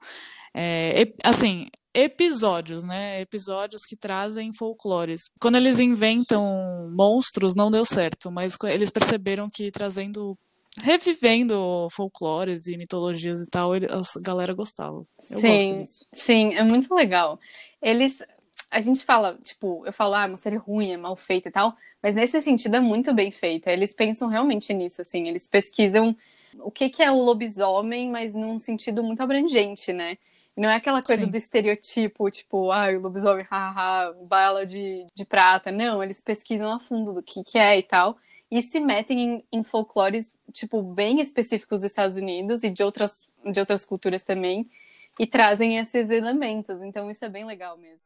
assim, 1.23 1.67
episódios, 1.94 2.85
né? 2.85 3.20
Episódios 3.20 3.85
que 3.85 3.96
trazem 3.96 4.52
folclores. 4.52 5.23
Quando 5.40 5.56
eles 5.56 5.79
inventam 5.79 6.90
monstros, 6.94 7.55
não 7.55 7.70
deu 7.70 7.85
certo, 7.85 8.31
mas 8.31 8.56
eles 8.64 8.90
perceberam 8.90 9.49
que 9.52 9.70
trazendo, 9.70 10.37
revivendo 10.81 11.88
folclores 11.93 12.67
e 12.67 12.76
mitologias 12.76 13.40
e 13.40 13.46
tal, 13.50 13.75
ele- 13.75 13.87
a 13.87 14.00
galera 14.23 14.55
gostava. 14.55 15.05
Eu 15.31 15.40
gosto 15.40 15.69
Sim, 15.69 15.81
disso. 15.81 16.06
sim, 16.12 16.55
é 16.55 16.62
muito 16.62 16.94
legal. 16.94 17.38
Eles. 17.81 18.23
A 18.71 18.83
gente 18.83 19.02
fala, 19.02 19.38
tipo, 19.42 19.83
eu 19.87 19.92
falo, 19.95 20.14
ah, 20.14 20.26
uma 20.26 20.37
série 20.37 20.57
ruim, 20.57 20.90
é 20.92 20.97
mal 20.99 21.16
feita 21.16 21.49
e 21.49 21.52
tal, 21.52 21.75
mas 22.02 22.14
nesse 22.14 22.40
sentido 22.42 22.76
é 22.76 22.80
muito 22.80 23.14
bem 23.14 23.30
feita. 23.30 23.73
Eles 23.73 23.95
pensam 23.95 24.28
realmente 24.28 24.75
nisso, 24.75 25.00
assim, 25.00 25.26
eles 25.26 25.47
pesquisam 25.47 26.14
o 26.61 26.71
que, 26.71 26.90
que 26.90 27.02
é 27.02 27.11
o 27.11 27.16
lobisomem, 27.16 28.11
mas 28.11 28.35
num 28.35 28.59
sentido 28.59 29.02
muito 29.02 29.23
abrangente, 29.23 29.90
né? 29.90 30.18
Não 30.58 30.68
é 30.68 30.74
aquela 30.74 31.00
coisa 31.00 31.24
Sim. 31.24 31.30
do 31.30 31.36
estereotipo, 31.36 32.28
tipo, 32.32 32.72
ah, 32.72 32.88
o 32.88 32.98
lobisomem, 33.00 33.46
haha, 33.48 34.12
bala 34.24 34.66
de, 34.66 35.06
de 35.14 35.24
prata. 35.24 35.70
Não, 35.70 36.02
eles 36.02 36.20
pesquisam 36.20 36.72
a 36.72 36.80
fundo 36.80 37.12
do 37.12 37.22
que, 37.22 37.44
que 37.44 37.56
é 37.56 37.78
e 37.78 37.82
tal. 37.84 38.18
E 38.50 38.60
se 38.60 38.80
metem 38.80 39.20
em, 39.20 39.44
em 39.52 39.62
folclores, 39.62 40.34
tipo, 40.52 40.82
bem 40.82 41.20
específicos 41.20 41.78
dos 41.78 41.86
Estados 41.86 42.16
Unidos 42.16 42.64
e 42.64 42.70
de 42.70 42.82
outras, 42.82 43.28
de 43.44 43.60
outras 43.60 43.84
culturas 43.84 44.24
também 44.24 44.68
e 45.16 45.28
trazem 45.28 45.78
esses 45.78 46.10
elementos. 46.10 46.82
Então 46.82 47.08
isso 47.08 47.24
é 47.24 47.28
bem 47.28 47.44
legal 47.44 47.78
mesmo. 47.78 48.04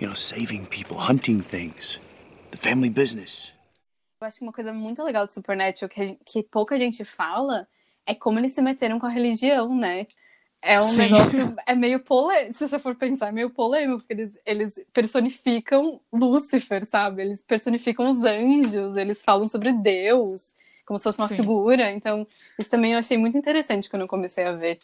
You 0.00 0.06
know, 0.06 0.14
saving 0.14 0.64
people, 0.66 0.96
hunting 0.96 1.40
things, 1.40 2.00
the 2.52 2.56
family 2.56 2.88
business. 2.88 3.52
Eu 4.20 4.28
acho 4.28 4.38
que 4.38 4.44
uma 4.44 4.52
coisa 4.52 4.72
muito 4.72 5.02
legal 5.02 5.26
do 5.26 5.32
Supernatural 5.32 5.88
que, 5.88 6.06
gente- 6.06 6.20
que 6.24 6.42
pouca 6.44 6.78
gente 6.78 7.04
fala 7.04 7.66
é 8.06 8.14
como 8.14 8.38
eles 8.38 8.52
se 8.52 8.62
meteram 8.62 9.00
com 9.00 9.06
a 9.06 9.10
religião, 9.10 9.74
né? 9.76 10.06
É 10.60 10.80
um 10.80 10.84
Sim. 10.84 11.02
negócio, 11.02 11.56
é 11.66 11.74
meio 11.74 12.00
polêmico, 12.00 12.52
se 12.52 12.68
você 12.68 12.78
for 12.78 12.94
pensar, 12.96 13.28
é 13.28 13.32
meio 13.32 13.48
polêmico, 13.48 14.00
porque 14.00 14.12
eles, 14.12 14.38
eles 14.44 14.74
personificam 14.92 16.00
Lúcifer, 16.12 16.84
sabe? 16.84 17.22
Eles 17.22 17.40
personificam 17.40 18.10
os 18.10 18.24
anjos, 18.24 18.96
eles 18.96 19.22
falam 19.22 19.46
sobre 19.46 19.72
Deus, 19.72 20.52
como 20.84 20.98
se 20.98 21.04
fosse 21.04 21.18
uma 21.18 21.28
Sim. 21.28 21.36
figura. 21.36 21.92
Então, 21.92 22.26
isso 22.58 22.68
também 22.68 22.92
eu 22.92 22.98
achei 22.98 23.16
muito 23.16 23.38
interessante 23.38 23.88
quando 23.88 24.02
eu 24.02 24.08
comecei 24.08 24.44
a 24.44 24.52
ver. 24.52 24.80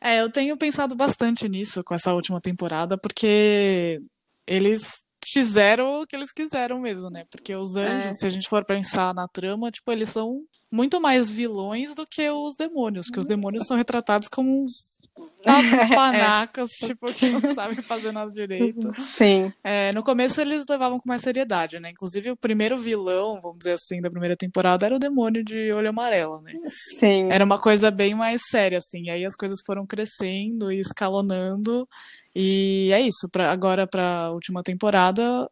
É, 0.00 0.20
eu 0.20 0.30
tenho 0.30 0.56
pensado 0.56 0.94
bastante 0.94 1.48
nisso 1.48 1.82
com 1.82 1.94
essa 1.94 2.12
última 2.12 2.40
temporada, 2.40 2.96
porque 2.96 4.00
eles 4.46 5.02
fizeram 5.24 6.02
o 6.02 6.06
que 6.06 6.14
eles 6.14 6.30
quiseram 6.30 6.78
mesmo, 6.78 7.10
né? 7.10 7.24
Porque 7.30 7.54
os 7.54 7.74
anjos, 7.74 8.06
É. 8.06 8.12
se 8.12 8.26
a 8.26 8.28
gente 8.28 8.48
for 8.48 8.64
pensar 8.64 9.14
na 9.14 9.26
trama, 9.26 9.70
tipo, 9.70 9.90
eles 9.90 10.10
são 10.10 10.42
muito 10.74 11.00
mais 11.00 11.30
vilões 11.30 11.94
do 11.94 12.04
que 12.04 12.28
os 12.28 12.56
demônios, 12.56 13.06
porque 13.06 13.20
os 13.20 13.26
demônios 13.26 13.64
são 13.64 13.76
retratados 13.76 14.26
como 14.28 14.60
uns 14.60 14.98
É. 15.46 15.94
panacas, 15.94 16.70
tipo, 16.70 17.12
que 17.12 17.28
não 17.28 17.54
sabem 17.54 17.78
fazer 17.80 18.10
nada 18.12 18.30
direito. 18.32 18.90
Sim. 18.96 19.52
É, 19.62 19.92
no 19.92 20.02
começo 20.02 20.40
eles 20.40 20.64
levavam 20.68 20.98
com 20.98 21.06
mais 21.06 21.20
seriedade, 21.20 21.78
né? 21.78 21.90
Inclusive 21.90 22.30
o 22.30 22.36
primeiro 22.36 22.78
vilão, 22.78 23.40
vamos 23.42 23.58
dizer 23.58 23.74
assim, 23.74 24.00
da 24.00 24.10
primeira 24.10 24.34
temporada 24.36 24.86
era 24.86 24.96
o 24.96 24.98
demônio 24.98 25.44
de 25.44 25.70
olho 25.72 25.90
amarelo, 25.90 26.40
né? 26.40 26.54
Sim. 26.98 27.28
Era 27.30 27.44
uma 27.44 27.58
coisa 27.60 27.90
bem 27.90 28.14
mais 28.14 28.40
séria, 28.48 28.78
assim. 28.78 29.10
Aí 29.10 29.24
as 29.24 29.36
coisas 29.36 29.60
foram 29.64 29.86
crescendo 29.86 30.72
e 30.72 30.80
escalonando. 30.80 31.86
E 32.34 32.90
é 32.92 33.02
isso. 33.02 33.28
Pra, 33.30 33.52
agora, 33.52 33.86
pra 33.86 34.30
última 34.32 34.62
temporada. 34.62 35.48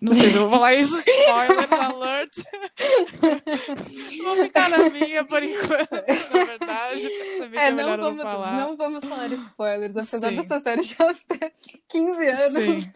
Não 0.00 0.14
sei 0.14 0.30
se 0.30 0.36
eu 0.36 0.42
vou 0.48 0.50
falar 0.50 0.74
isso, 0.74 0.96
spoiler 1.00 1.72
alert. 1.74 2.32
vou 4.24 4.36
ficar 4.36 4.68
na 4.70 4.88
minha 4.90 5.24
por 5.24 5.42
enquanto, 5.42 5.90
na 5.92 6.44
verdade. 6.44 7.06
É, 7.54 7.68
É, 7.68 7.70
melhor 7.70 7.98
vamos, 8.00 8.16
não 8.18 8.24
falar. 8.24 8.52
não 8.52 8.76
vamos 8.76 9.04
falar 9.04 9.30
spoilers, 9.32 9.96
apesar 9.96 10.30
Sim. 10.30 10.36
dessa 10.36 10.60
série 10.60 10.82
já 10.82 11.14
ter 11.28 11.52
15 11.88 12.26
anos. 12.28 12.52
Sim, 12.52 12.90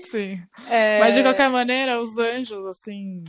sim. 0.00 0.40
É, 0.70 1.00
Mas 1.00 1.14
de 1.14 1.22
qualquer 1.22 1.50
maneira, 1.50 1.98
os 2.00 2.16
anjos, 2.18 2.64
assim. 2.66 3.24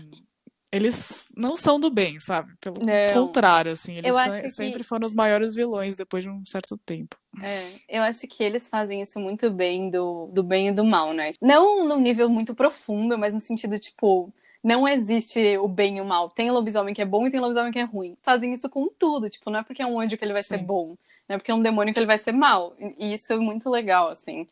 Eles 0.71 1.25
não 1.35 1.57
são 1.57 1.79
do 1.79 1.89
bem, 1.89 2.19
sabe? 2.19 2.53
Pelo 2.61 2.75
Não. 2.85 3.13
contrário, 3.13 3.71
assim. 3.71 3.97
Eles 3.97 4.13
são- 4.15 4.41
que- 4.41 4.49
sempre 4.49 4.83
foram 4.83 5.05
os 5.07 5.13
maiores 5.13 5.55
vilões 5.55 5.95
depois 5.95 6.23
de 6.23 6.29
um 6.29 6.45
certo 6.45 6.77
tempo. 6.85 7.17
É, 7.41 7.97
eu 7.97 8.03
acho 8.03 8.27
que 8.27 8.43
eles 8.43 8.69
fazem 8.69 9.01
isso 9.01 9.19
muito 9.19 9.49
bem 9.49 9.89
do, 9.89 10.27
do 10.31 10.43
bem 10.43 10.67
e 10.67 10.71
do 10.71 10.83
mal, 10.83 11.11
né? 11.13 11.31
Não 11.41 11.87
num 11.87 11.99
nível 11.99 12.29
muito 12.29 12.53
profundo, 12.53 13.17
mas 13.17 13.33
no 13.33 13.39
sentido, 13.39 13.79
tipo, 13.79 14.31
não 14.63 14.87
existe 14.87 15.57
o 15.57 15.67
bem 15.67 15.97
e 15.97 16.01
o 16.01 16.05
mal. 16.05 16.29
Tem 16.29 16.51
lobisomem 16.51 16.93
que 16.93 17.01
é 17.01 17.05
bom 17.05 17.25
e 17.25 17.31
tem 17.31 17.39
lobisomem 17.39 17.71
que 17.71 17.79
é 17.79 17.83
ruim. 17.83 18.15
Fazem 18.21 18.53
isso 18.53 18.69
com 18.69 18.87
tudo, 18.89 19.27
tipo, 19.29 19.49
não 19.49 19.59
é 19.59 19.63
porque 19.63 19.81
é 19.81 19.87
um 19.87 19.99
anjo 19.99 20.17
que 20.17 20.23
ele 20.23 20.33
vai 20.33 20.43
ser 20.43 20.59
Sim. 20.59 20.65
bom, 20.65 20.95
não 21.27 21.35
é 21.35 21.37
porque 21.39 21.49
é 21.51 21.55
um 21.55 21.61
demônio 21.63 21.93
que 21.93 21.99
ele 21.99 22.05
vai 22.05 22.17
ser 22.19 22.31
mal. 22.31 22.75
E 22.99 23.13
isso 23.13 23.33
é 23.33 23.37
muito 23.37 23.69
legal, 23.71 24.09
assim. 24.09 24.47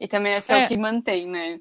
E 0.00 0.08
também 0.08 0.34
acho 0.34 0.48
que 0.48 0.52
é, 0.52 0.62
É. 0.62 0.64
o 0.64 0.68
que 0.68 0.76
mantém, 0.76 1.26
né? 1.28 1.60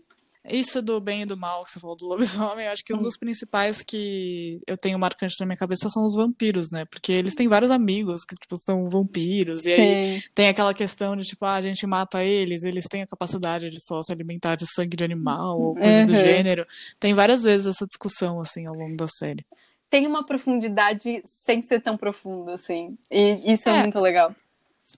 Isso 0.50 0.82
do 0.82 1.00
bem 1.00 1.22
e 1.22 1.26
do 1.26 1.38
mal 1.38 1.64
que 1.64 1.72
você 1.72 1.80
falou 1.80 1.96
do 1.96 2.08
lobisomem, 2.08 2.66
eu 2.66 2.72
acho 2.72 2.84
que 2.84 2.92
um 2.94 2.98
Hum. 2.98 3.02
dos 3.02 3.16
principais 3.16 3.84
que 3.84 4.60
eu 4.66 4.76
tenho 4.76 4.98
marcante 4.98 5.36
na 5.40 5.46
minha 5.46 5.56
cabeça 5.58 5.88
são 5.90 6.04
os 6.04 6.16
vampiros, 6.16 6.72
né? 6.72 6.84
Porque 6.86 7.12
eles 7.12 7.36
têm 7.36 7.48
vários 7.48 7.70
amigos 7.70 8.26
que, 8.26 8.36
tipo, 8.36 8.58
são 8.58 8.90
vampiros. 8.90 9.64
E 9.66 9.72
aí 9.72 10.04
Sim. 10.20 10.24
tem 10.34 10.48
aquela 10.48 10.74
questão 10.74 11.16
de, 11.16 11.24
tipo, 11.26 11.46
ah, 11.46 11.56
a 11.56 11.62
gente 11.62 11.86
mata 11.86 12.24
eles, 12.24 12.64
eles 12.64 12.86
têm 12.90 13.04
a 13.04 13.08
capacidade 13.08 13.70
de 13.70 13.80
só 13.80 14.02
se 14.02 14.12
alimentar 14.12 14.56
de 14.56 14.66
sangue 14.66 14.98
de 14.98 15.04
animal 15.04 15.60
ou 15.62 15.76
coisa 15.76 16.04
do 16.06 16.12
Uhum. 16.12 16.16
gênero. 16.16 16.66
Tem 17.00 17.14
várias 17.14 17.44
vezes 17.44 17.68
essa 17.68 17.86
discussão, 17.86 18.40
assim, 18.40 18.66
ao 18.66 18.74
longo 18.74 18.98
da 18.98 19.08
série. 19.08 19.46
Tem 19.92 20.08
uma 20.08 20.26
profundidade 20.26 21.22
sem 21.26 21.62
ser 21.62 21.82
tão 21.82 21.96
profundo, 21.98 22.50
assim. 22.50 22.98
E 23.12 23.54
isso 23.54 23.70
é, 23.70 23.78
É. 23.78 23.82
muito 23.82 24.00
legal. 24.00 24.34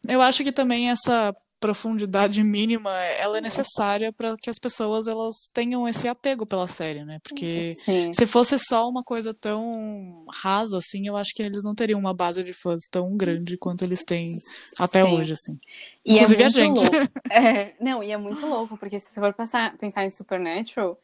Eu 0.07 0.21
acho 0.21 0.43
que 0.43 0.51
também 0.51 0.89
essa 0.89 1.35
profundidade 1.63 2.43
mínima, 2.43 2.91
ela 2.91 3.37
é 3.37 3.41
necessária 3.41 4.11
para 4.11 4.35
que 4.35 4.49
as 4.49 4.59
pessoas 4.59 5.07
elas 5.07 5.49
tenham 5.53 5.87
esse 5.87 6.09
apego 6.09 6.45
pela 6.45 6.67
série, 6.67 7.05
né? 7.05 7.19
Porque 7.23 7.77
Sim. 7.85 8.11
se 8.11 8.25
fosse 8.25 8.59
só 8.59 8.89
uma 8.89 9.01
coisa 9.01 9.33
tão 9.33 10.25
rasa 10.29 10.79
assim, 10.79 11.07
eu 11.07 11.15
acho 11.15 11.33
que 11.33 11.41
eles 11.41 11.63
não 11.63 11.73
teriam 11.73 11.97
uma 11.97 12.13
base 12.13 12.43
de 12.43 12.51
fãs 12.51 12.83
tão 12.91 13.15
grande 13.15 13.57
quanto 13.57 13.85
eles 13.85 14.03
têm 14.03 14.35
até 14.77 15.05
Sim. 15.05 15.13
hoje, 15.13 15.31
assim. 15.31 15.57
E 16.03 16.15
Inclusive 16.15 16.43
é 16.43 16.45
a 16.45 16.49
gente. 16.49 16.81
É, 17.31 17.73
não, 17.79 18.03
e 18.03 18.11
é 18.11 18.17
muito 18.17 18.45
louco, 18.45 18.77
porque 18.77 18.99
se 18.99 19.13
você 19.13 19.21
for 19.21 19.33
pensar, 19.33 19.75
pensar 19.77 20.03
em 20.03 20.09
Supernatural, 20.09 20.99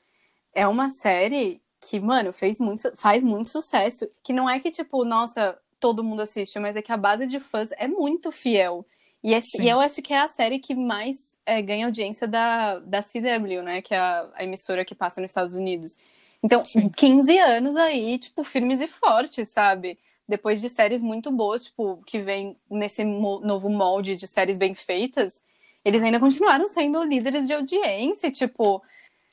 é 0.53 0.67
uma 0.67 0.91
série 0.91 1.61
que, 1.81 2.01
mano, 2.01 2.33
fez 2.33 2.59
muito, 2.59 2.91
faz 2.97 3.23
muito 3.23 3.47
sucesso. 3.47 4.07
Que 4.21 4.33
não 4.33 4.47
é 4.47 4.59
que, 4.59 4.69
tipo, 4.69 5.05
nossa, 5.05 5.57
todo 5.79 6.03
mundo 6.03 6.21
assiste, 6.21 6.59
mas 6.59 6.75
é 6.75 6.81
que 6.81 6.91
a 6.91 6.97
base 6.97 7.25
de 7.27 7.39
fãs 7.39 7.69
é 7.77 7.87
muito 7.87 8.29
fiel. 8.29 8.85
E, 9.23 9.33
é- 9.33 9.41
e 9.59 9.67
eu 9.67 9.79
acho 9.79 10.01
que 10.01 10.13
é 10.13 10.19
a 10.19 10.27
série 10.27 10.59
que 10.59 10.73
mais 10.73 11.37
é, 11.45 11.61
ganha 11.61 11.85
audiência 11.85 12.27
da, 12.27 12.79
da 12.79 13.01
CW, 13.01 13.61
né? 13.63 13.81
Que 13.81 13.93
é 13.93 13.97
a, 13.97 14.29
a 14.35 14.43
emissora 14.43 14.85
que 14.85 14.95
passa 14.95 15.19
nos 15.19 15.31
Estados 15.31 15.53
Unidos. 15.53 15.97
Então, 16.41 16.63
Sim. 16.63 16.89
15 16.89 17.37
anos 17.37 17.75
aí, 17.75 18.17
tipo, 18.17 18.43
firmes 18.43 18.79
e 18.79 18.87
fortes, 18.87 19.49
sabe? 19.49 19.99
Depois 20.27 20.61
de 20.61 20.69
séries 20.69 21.01
muito 21.01 21.31
boas, 21.31 21.65
tipo, 21.65 21.99
que 22.05 22.19
vem 22.19 22.55
nesse 22.69 23.03
novo 23.03 23.69
molde 23.69 24.15
de 24.15 24.27
séries 24.27 24.57
bem 24.57 24.73
feitas, 24.73 25.41
eles 25.83 26.01
ainda 26.01 26.19
continuaram 26.19 26.67
sendo 26.67 27.03
líderes 27.03 27.45
de 27.45 27.53
audiência, 27.53 28.31
tipo. 28.31 28.81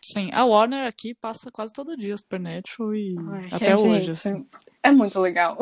Sim, 0.09 0.31
a 0.33 0.45
Warner 0.45 0.87
aqui 0.87 1.15
passa 1.15 1.51
quase 1.51 1.73
todo 1.73 1.97
dia 1.97 2.17
Supernatural 2.17 2.95
e 2.95 3.17
ai, 3.33 3.49
até 3.51 3.71
é, 3.73 3.77
hoje, 3.77 4.01
gente, 4.03 4.11
assim. 4.11 4.47
É 4.81 4.93
muito 4.93 5.19
legal. 5.19 5.59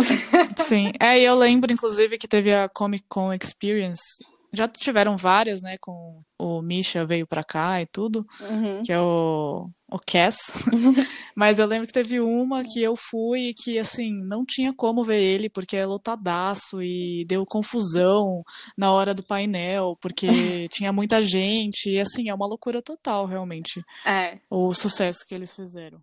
Sim, 0.59 0.93
é, 1.01 1.19
eu 1.19 1.35
lembro, 1.35 1.73
inclusive, 1.73 2.19
que 2.19 2.29
teve 2.29 2.55
a 2.55 2.69
Comic 2.69 3.07
Con 3.09 3.33
Experience. 3.33 4.23
Já 4.55 4.69
tiveram 4.69 5.17
várias, 5.17 5.61
né? 5.63 5.77
Com 5.81 6.23
o 6.39 6.61
Misha 6.63 7.05
veio 7.07 7.27
pra 7.27 7.43
cá 7.45 7.81
e 7.81 7.87
tudo, 7.87 8.27
Uhum. 8.41 8.83
que 8.85 8.93
é 8.93 9.01
o, 9.01 9.69
o 9.91 9.99
Cass. 10.07 10.37
Mas 11.37 11.59
eu 11.59 11.67
lembro 11.67 11.87
que 11.87 11.93
teve 11.93 12.21
uma 12.21 12.63
que 12.63 12.83
eu 12.83 12.95
fui 12.97 13.49
e 13.51 13.55
que, 13.55 13.79
assim, 13.79 14.13
não 14.13 14.45
tinha 14.47 14.73
como 14.73 15.03
ver 15.05 15.21
ele, 15.21 15.49
porque 15.49 15.77
é 15.77 15.85
lotadaço 15.87 16.83
e 16.83 17.25
deu 17.27 17.45
confusão 17.47 18.43
na 18.77 18.93
hora 18.93 19.13
do 19.15 19.23
painel, 19.23 19.97
porque 20.01 20.27
tinha 20.71 20.93
muita 20.93 21.21
gente. 21.23 21.91
E, 21.91 21.99
assim, 22.01 22.29
é 22.29 22.35
uma 22.35 22.47
loucura 22.47 22.81
total, 22.83 23.27
realmente, 23.27 23.83
É. 24.07 24.39
o 24.51 24.73
sucesso 24.75 25.25
que 25.27 25.35
eles 25.35 25.55
fizeram. 25.55 26.01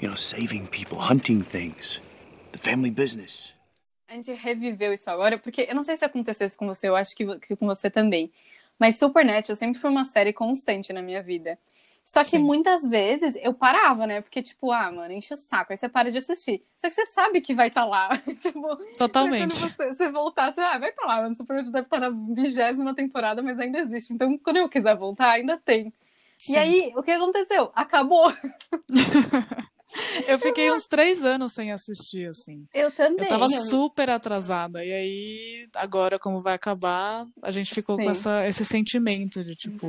You 0.00 0.08
know, 0.08 0.16
saving 0.16 0.66
people, 0.66 0.96
hunting 0.98 1.40
things, 1.42 2.00
the 2.52 2.58
family 2.58 2.90
business. 2.90 3.52
A 4.08 4.14
gente 4.14 4.32
reviveu 4.32 4.92
isso 4.92 5.10
agora, 5.10 5.38
porque 5.38 5.66
eu 5.68 5.74
não 5.74 5.82
sei 5.82 5.96
se 5.96 6.04
aconteceu 6.04 6.46
isso 6.46 6.56
com 6.56 6.66
você, 6.66 6.88
eu 6.88 6.96
acho 6.96 7.14
que, 7.14 7.38
que 7.40 7.54
com 7.54 7.66
você 7.66 7.90
também. 7.90 8.32
Mas 8.78 8.98
Supernatural 8.98 9.54
sempre 9.54 9.78
foi 9.78 9.90
uma 9.90 10.04
série 10.04 10.32
constante 10.32 10.92
na 10.92 11.02
minha 11.02 11.22
vida. 11.22 11.58
Só 12.08 12.20
que 12.20 12.30
Sim. 12.30 12.38
muitas 12.38 12.88
vezes 12.88 13.36
eu 13.42 13.52
parava, 13.52 14.06
né? 14.06 14.22
Porque, 14.22 14.42
tipo, 14.42 14.72
ah, 14.72 14.90
mano, 14.90 15.12
enche 15.12 15.34
o 15.34 15.36
saco. 15.36 15.74
Aí 15.74 15.76
você 15.76 15.90
para 15.90 16.10
de 16.10 16.16
assistir. 16.16 16.64
Só 16.78 16.88
que 16.88 16.94
você 16.94 17.04
sabe 17.04 17.42
que 17.42 17.54
vai 17.54 17.68
estar 17.68 17.84
lá. 17.84 18.08
tipo, 18.40 18.76
Totalmente. 18.96 19.54
Quando 19.60 19.76
você, 19.76 19.88
você 19.88 20.10
voltar, 20.10 20.50
você 20.50 20.62
ah, 20.62 20.78
vai 20.78 20.88
estar 20.88 21.04
lá. 21.04 21.20
Mano, 21.20 21.34
Supernatural 21.34 21.72
deve 21.72 21.86
estar 21.86 22.00
na 22.00 22.08
vigésima 22.34 22.94
temporada, 22.94 23.42
mas 23.42 23.60
ainda 23.60 23.78
existe. 23.80 24.14
Então, 24.14 24.38
quando 24.38 24.56
eu 24.56 24.70
quiser 24.70 24.96
voltar, 24.96 25.32
ainda 25.32 25.58
tem. 25.62 25.92
Sim. 26.38 26.54
E 26.54 26.56
aí, 26.56 26.92
o 26.96 27.02
que 27.02 27.10
aconteceu? 27.10 27.70
Acabou. 27.74 28.32
Eu 30.26 30.38
fiquei 30.38 30.70
uns 30.70 30.84
três 30.86 31.24
anos 31.24 31.52
sem 31.52 31.72
assistir, 31.72 32.28
assim. 32.28 32.66
Eu 32.74 32.90
também. 32.90 33.24
Eu 33.24 33.28
tava 33.28 33.44
eu- 33.44 33.50
super 33.50 34.10
atrasada. 34.10 34.84
E 34.84 34.92
aí, 34.92 35.68
agora, 35.74 36.18
como 36.18 36.40
vai 36.42 36.54
acabar, 36.54 37.26
a 37.42 37.50
gente 37.50 37.74
ficou 37.74 37.96
Sim. 37.96 38.04
com 38.04 38.10
essa, 38.10 38.46
esse 38.46 38.64
sentimento 38.64 39.42
de 39.44 39.54
tipo, 39.54 39.86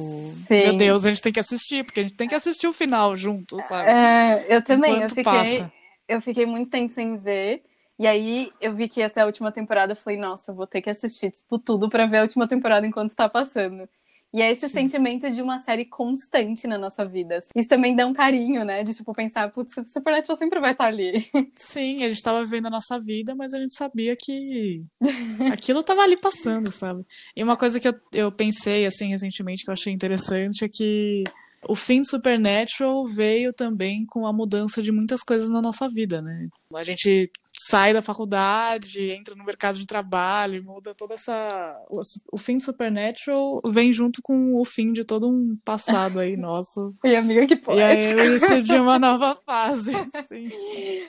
Sim. 0.47 0.63
meu 0.63 0.77
Deus, 0.77 1.03
a 1.05 1.09
gente 1.09 1.21
tem 1.21 1.33
que 1.33 1.39
assistir, 1.39 1.83
porque 1.83 1.99
a 1.99 2.03
gente 2.03 2.15
tem 2.15 2.27
que 2.27 2.35
assistir 2.35 2.67
o 2.67 2.73
final 2.73 3.15
junto, 3.17 3.59
sabe? 3.63 3.89
É, 3.89 4.45
eu 4.55 4.63
também. 4.63 4.91
Eu 4.91 4.97
Enquanto 4.97 5.09
fiquei, 5.09 5.23
passa. 5.23 5.71
eu 6.07 6.21
fiquei 6.21 6.45
muito 6.45 6.69
tempo 6.69 6.91
sem 6.93 7.17
ver. 7.17 7.63
E 7.99 8.07
aí 8.07 8.49
eu 8.61 8.73
vi 8.73 8.87
que 8.87 9.01
essa 9.01 9.19
é 9.19 9.23
a 9.23 9.25
última 9.25 9.51
temporada. 9.51 9.91
Eu 9.91 9.97
falei, 9.97 10.17
nossa, 10.17 10.51
eu 10.51 10.55
vou 10.55 10.65
ter 10.65 10.81
que 10.81 10.89
assistir 10.89 11.31
tipo, 11.31 11.59
tudo 11.59 11.89
pra 11.89 12.05
ver 12.05 12.19
a 12.19 12.21
última 12.21 12.47
temporada 12.47 12.87
enquanto 12.87 13.13
tá 13.13 13.27
passando. 13.27 13.89
E 14.33 14.41
é 14.41 14.51
esse 14.51 14.67
Sim. 14.67 14.73
sentimento 14.73 15.29
de 15.31 15.41
uma 15.41 15.57
série 15.57 15.85
constante 15.85 16.67
na 16.67 16.77
nossa 16.77 17.03
vida. 17.03 17.39
Isso 17.55 17.67
também 17.67 17.95
dá 17.95 18.05
um 18.05 18.13
carinho, 18.13 18.63
né? 18.63 18.83
De 18.83 18.93
tipo 18.93 19.11
pensar, 19.13 19.51
putz, 19.51 19.73
Supernatural 19.91 20.37
sempre 20.37 20.59
vai 20.59 20.73
estar 20.73 20.85
ali. 20.85 21.27
Sim, 21.55 22.03
a 22.03 22.09
gente 22.09 22.21
tava 22.21 22.43
vivendo 22.43 22.67
a 22.67 22.71
nossa 22.71 22.99
vida, 22.99 23.33
mas 23.35 23.53
a 23.53 23.59
gente 23.59 23.73
sabia 23.75 24.15
que 24.15 24.83
aquilo 25.51 25.81
tava 25.81 26.01
ali 26.01 26.15
passando, 26.15 26.71
sabe? 26.71 27.03
E 27.35 27.43
uma 27.43 27.57
coisa 27.57 27.79
que 27.79 27.87
eu, 27.87 27.95
eu 28.13 28.31
pensei, 28.31 28.85
assim, 28.85 29.09
recentemente, 29.09 29.63
que 29.63 29.69
eu 29.69 29.73
achei 29.73 29.91
interessante, 29.91 30.63
é 30.63 30.69
que 30.69 31.23
o 31.67 31.75
fim 31.75 32.01
de 32.01 32.09
Supernatural 32.09 33.05
veio 33.07 33.51
também 33.51 34.05
com 34.05 34.25
a 34.25 34.33
mudança 34.33 34.81
de 34.81 34.91
muitas 34.91 35.23
coisas 35.23 35.49
na 35.49 35.61
nossa 35.61 35.89
vida, 35.89 36.21
né? 36.21 36.47
A 36.73 36.83
gente 36.83 37.31
sai 37.61 37.91
da 37.93 38.01
faculdade, 38.01 39.11
entra 39.11 39.35
no 39.35 39.43
mercado 39.43 39.77
de 39.77 39.85
trabalho, 39.85 40.63
muda 40.63 40.95
toda 40.95 41.15
essa. 41.15 41.77
O, 41.89 41.99
o 42.31 42.37
fim 42.37 42.55
de 42.55 42.63
Supernatural 42.63 43.59
vem 43.65 43.91
junto 43.91 44.21
com 44.21 44.55
o 44.55 44.63
fim 44.63 44.93
de 44.93 45.03
todo 45.03 45.29
um 45.29 45.57
passado 45.65 46.21
aí 46.21 46.37
nosso. 46.37 46.95
E 47.03 47.15
amiga, 47.17 47.45
que 47.45 47.55
E 47.55 47.57
aí 47.57 47.61
poética. 47.61 48.21
eu 48.21 48.25
início 48.27 48.63
de 48.63 48.75
uma 48.75 48.97
nova 48.97 49.35
fase. 49.45 49.91
Assim. 50.13 50.49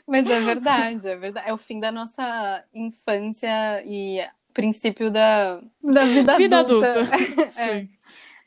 Mas 0.09 0.29
é 0.29 0.41
verdade, 0.41 1.07
é 1.07 1.17
verdade. 1.17 1.49
É 1.49 1.53
o 1.53 1.57
fim 1.57 1.79
da 1.79 1.93
nossa 1.93 2.65
infância 2.75 3.49
e 3.87 4.21
princípio 4.53 5.13
da, 5.13 5.61
da 5.81 6.05
vida, 6.05 6.37
Vida 6.37 6.59
adulta. 6.59 6.91
adulta. 6.91 7.51
Sim. 7.51 7.89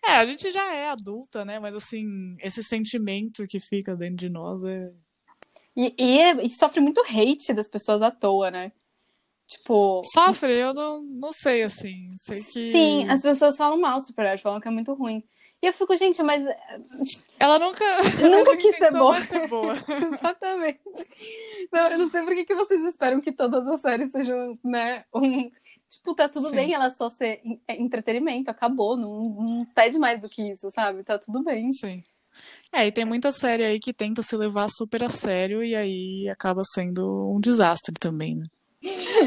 É, 0.05 0.17
a 0.17 0.25
gente 0.25 0.51
já 0.51 0.73
é 0.73 0.89
adulta, 0.89 1.45
né? 1.45 1.57
Mas 1.57 1.73
assim, 1.73 2.35
esse 2.41 2.61
sentimento 2.61 3.47
que 3.47 3.61
fica 3.61 3.95
dentro 3.95 4.17
de 4.17 4.29
nós 4.29 4.61
é. 4.65 4.91
E, 5.75 5.93
e, 5.97 6.19
é- 6.19 6.45
e 6.45 6.49
sofre 6.49 6.79
muito 6.79 7.01
hate 7.01 7.53
das 7.53 7.67
pessoas 7.67 8.01
à 8.01 8.11
toa, 8.11 8.51
né? 8.51 8.71
Tipo. 9.47 10.01
Sofre, 10.05 10.53
eu 10.53 10.73
não, 10.73 11.01
não 11.01 11.31
sei, 11.31 11.63
assim. 11.63 12.09
Sei 12.17 12.43
que. 12.43 12.71
Sim, 12.71 13.09
as 13.09 13.21
pessoas 13.21 13.57
falam 13.57 13.79
mal 13.79 13.99
do 13.99 14.05
Supernatural, 14.05 14.41
falam 14.41 14.61
que 14.61 14.67
é 14.67 14.71
muito 14.71 14.93
ruim. 14.93 15.23
E 15.61 15.67
eu 15.67 15.73
fico, 15.73 15.95
gente, 15.95 16.21
mas. 16.21 16.43
Ela 17.39 17.59
nunca. 17.59 17.83
Nunca 18.29 18.57
quis 18.57 18.75
ser 18.75 18.91
boa. 18.91 19.21
ser 19.21 19.47
boa. 19.47 19.73
Exatamente. 20.13 20.79
Não, 21.71 21.87
eu 21.89 21.97
não 21.99 22.09
sei 22.09 22.21
por 22.23 22.33
que, 22.35 22.45
que 22.45 22.55
vocês 22.55 22.83
esperam 22.85 23.21
que 23.21 23.31
todas 23.31 23.67
as 23.67 23.81
séries 23.81 24.11
sejam, 24.11 24.59
né, 24.63 25.05
um... 25.13 25.49
Tipo, 25.89 26.15
tá 26.15 26.27
tudo 26.27 26.49
Sim. 26.49 26.55
bem 26.55 26.73
ela 26.73 26.89
só 26.89 27.09
ser 27.09 27.41
é 27.67 27.79
entretenimento, 27.79 28.49
acabou, 28.49 28.97
não, 28.97 29.29
não 29.29 29.65
pede 29.75 29.99
mais 29.99 30.19
do 30.19 30.27
que 30.27 30.41
isso, 30.51 30.71
sabe? 30.71 31.03
Tá 31.03 31.19
tudo 31.19 31.43
bem. 31.43 31.71
Sim. 31.71 32.03
É, 32.71 32.85
e 32.87 32.91
tem 32.91 33.05
muita 33.05 33.31
série 33.31 33.63
aí 33.63 33.79
que 33.79 33.93
tenta 33.93 34.23
se 34.23 34.35
levar 34.35 34.67
super 34.69 35.03
a 35.03 35.09
sério 35.09 35.63
e 35.63 35.75
aí 35.75 36.27
acaba 36.29 36.61
sendo 36.73 37.33
um 37.35 37.39
desastre 37.39 37.93
também, 37.99 38.35
né? 38.35 38.45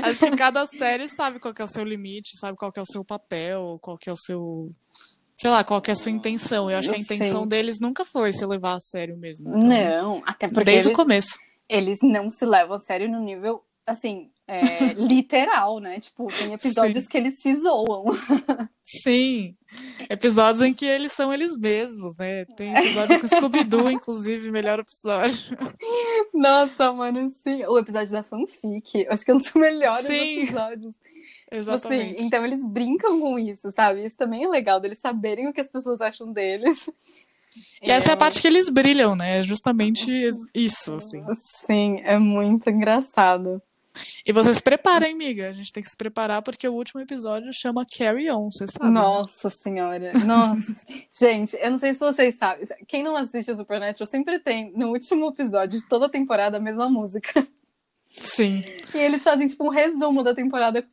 Acho 0.03 0.29
que 0.31 0.37
cada 0.37 0.67
série 0.67 1.09
sabe 1.09 1.39
qual 1.41 1.55
é 1.59 1.65
o 1.65 1.69
seu 1.69 1.85
limite, 1.85 2.37
sabe 2.39 2.59
qual 2.59 2.73
é 2.77 2.81
o 2.81 2.87
seu 2.87 3.05
papel, 3.05 3.79
qual 3.81 3.97
que 3.97 4.11
é 4.11 4.13
o 4.13 4.17
seu. 4.17 4.71
Sei 5.39 5.51
lá, 5.51 5.63
qual 5.65 5.83
é 5.87 5.91
a 5.93 5.97
sua 5.97 6.11
intenção. 6.11 6.71
Eu 6.71 6.79
acho 6.79 6.89
que 6.89 6.95
a 6.95 6.99
Eu 6.99 7.03
intenção 7.03 7.41
sei. 7.41 7.49
deles 7.49 7.79
nunca 7.81 8.05
foi 8.05 8.33
se 8.33 8.45
levar 8.45 8.75
a 8.77 8.81
sério 8.81 9.17
mesmo. 9.17 9.49
Então, 9.49 9.61
Não, 9.69 10.23
até 10.27 10.49
porque 10.49 10.65
Desde 10.65 10.89
eles, 10.89 10.99
o 10.99 11.03
começo. 11.03 11.39
eles 11.69 11.97
não 12.03 12.29
se 12.31 12.45
levam 12.45 12.77
a 12.77 12.79
sério 12.79 13.09
no 13.11 13.21
nível, 13.21 13.63
assim, 13.87 14.31
é, 14.49 14.93
literal, 14.95 15.81
né? 15.81 15.99
Tipo, 15.99 16.29
tem 16.29 16.53
episódios 16.53 17.05
Sim. 17.05 17.11
que 17.11 17.17
eles 17.17 17.41
se 17.41 17.55
zoam. 17.57 18.05
Sim. 18.85 19.57
Episódios 20.09 20.63
em 20.63 20.73
que 20.73 20.85
eles 20.85 21.13
são 21.13 21.33
eles 21.33 21.57
mesmos, 21.57 22.17
né? 22.17 22.45
Tem 22.57 22.75
episódio 22.77 23.21
com 23.21 23.29
Scooby-Doo, 23.29 23.91
inclusive, 23.91 24.51
melhor 24.53 24.79
episódio. 24.79 25.57
Nossa, 26.33 26.93
mano, 26.93 27.31
sim. 27.43 27.65
O 27.67 27.79
episódio 27.79 28.13
da 28.13 28.23
fanfic, 28.23 29.07
acho 29.09 29.25
que 29.25 29.31
é 29.31 29.35
um 29.35 29.39
dos 29.39 29.53
melhores 29.55 30.07
Sim. 30.07 30.43
episódios. 30.43 30.95
Tipo 30.95 31.57
assim, 31.57 31.57
Exatamente. 31.57 32.23
então 32.23 32.45
eles 32.45 32.65
brincam 32.65 33.21
com 33.21 33.39
isso, 33.39 33.71
sabe? 33.73 34.05
Isso 34.05 34.17
também 34.17 34.45
é 34.45 34.49
legal, 34.49 34.81
deles 34.81 34.99
saberem 34.99 35.49
o 35.49 35.53
que 35.53 35.61
as 35.61 35.69
pessoas 35.69 36.01
acham 36.01 36.33
deles. 36.33 36.89
E 37.83 37.91
essa 37.91 38.11
é 38.11 38.13
a 38.13 38.17
parte 38.17 38.41
que 38.41 38.47
eles 38.47 38.69
brilham, 38.69 39.17
né? 39.17 39.39
É 39.39 39.43
justamente 39.43 40.11
isso, 40.55 40.95
assim. 40.95 41.25
Sim, 41.65 42.01
é 42.05 42.19
muito 42.19 42.69
engraçado. 42.69 43.63
E 44.27 44.33
vocês 44.33 44.57
se 44.57 44.63
preparem, 44.63 45.13
amiga. 45.13 45.49
A 45.49 45.53
gente 45.53 45.73
tem 45.73 45.83
que 45.83 45.91
se 45.91 45.97
preparar 45.97 46.43
porque 46.43 46.69
o 46.69 46.75
último 46.75 47.01
episódio 47.01 47.53
chama 47.53 47.87
Carry 47.87 48.31
On, 48.31 48.51
você 48.51 48.67
sabe? 48.67 48.87
né? 48.87 49.01
Nossa 49.01 49.51
senhora. 49.51 50.13
Nossa. 50.25 50.77
Gente, 51.13 51.57
eu 51.57 51.71
não 51.71 51.79
sei 51.79 51.95
se 51.95 52.01
vocês 52.01 52.35
sabem. 52.37 52.65
Quem 52.87 53.03
não 53.03 53.17
assiste 53.17 53.51
a 53.51 53.57
Supernatural 53.57 54.07
sempre 54.09 54.39
tem, 54.39 54.73
no 54.77 54.89
último 54.89 55.29
episódio 55.29 55.79
de 55.79 55.87
toda 55.87 56.07
a 56.07 56.11
temporada, 56.11 56.57
a 56.57 56.61
mesma 56.61 56.89
música. 56.89 57.47
Sim. 58.11 58.65
E 58.95 58.99
eles 58.99 59.23
fazem, 59.23 59.47
tipo, 59.47 59.65
um 59.65 59.71
resumo 59.71 60.23
da 60.23 60.35
temporada 60.35 60.87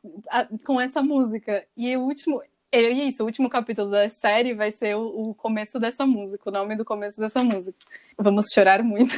com 0.65 0.79
essa 0.79 1.01
música. 1.01 1.65
E 1.77 1.95
o 1.95 2.01
último. 2.01 2.41
É 2.71 2.81
isso, 2.89 3.21
o 3.21 3.27
último 3.27 3.47
capítulo 3.51 3.91
da 3.91 4.09
série 4.09 4.55
vai 4.55 4.71
ser 4.71 4.95
o, 4.95 5.29
o 5.29 5.35
começo 5.35 5.79
dessa 5.79 6.07
música, 6.07 6.49
o 6.49 6.51
nome 6.51 6.75
do 6.75 6.83
começo 6.83 7.19
dessa 7.19 7.43
música. 7.43 7.77
Vamos 8.17 8.47
chorar 8.51 8.81
muito. 8.81 9.13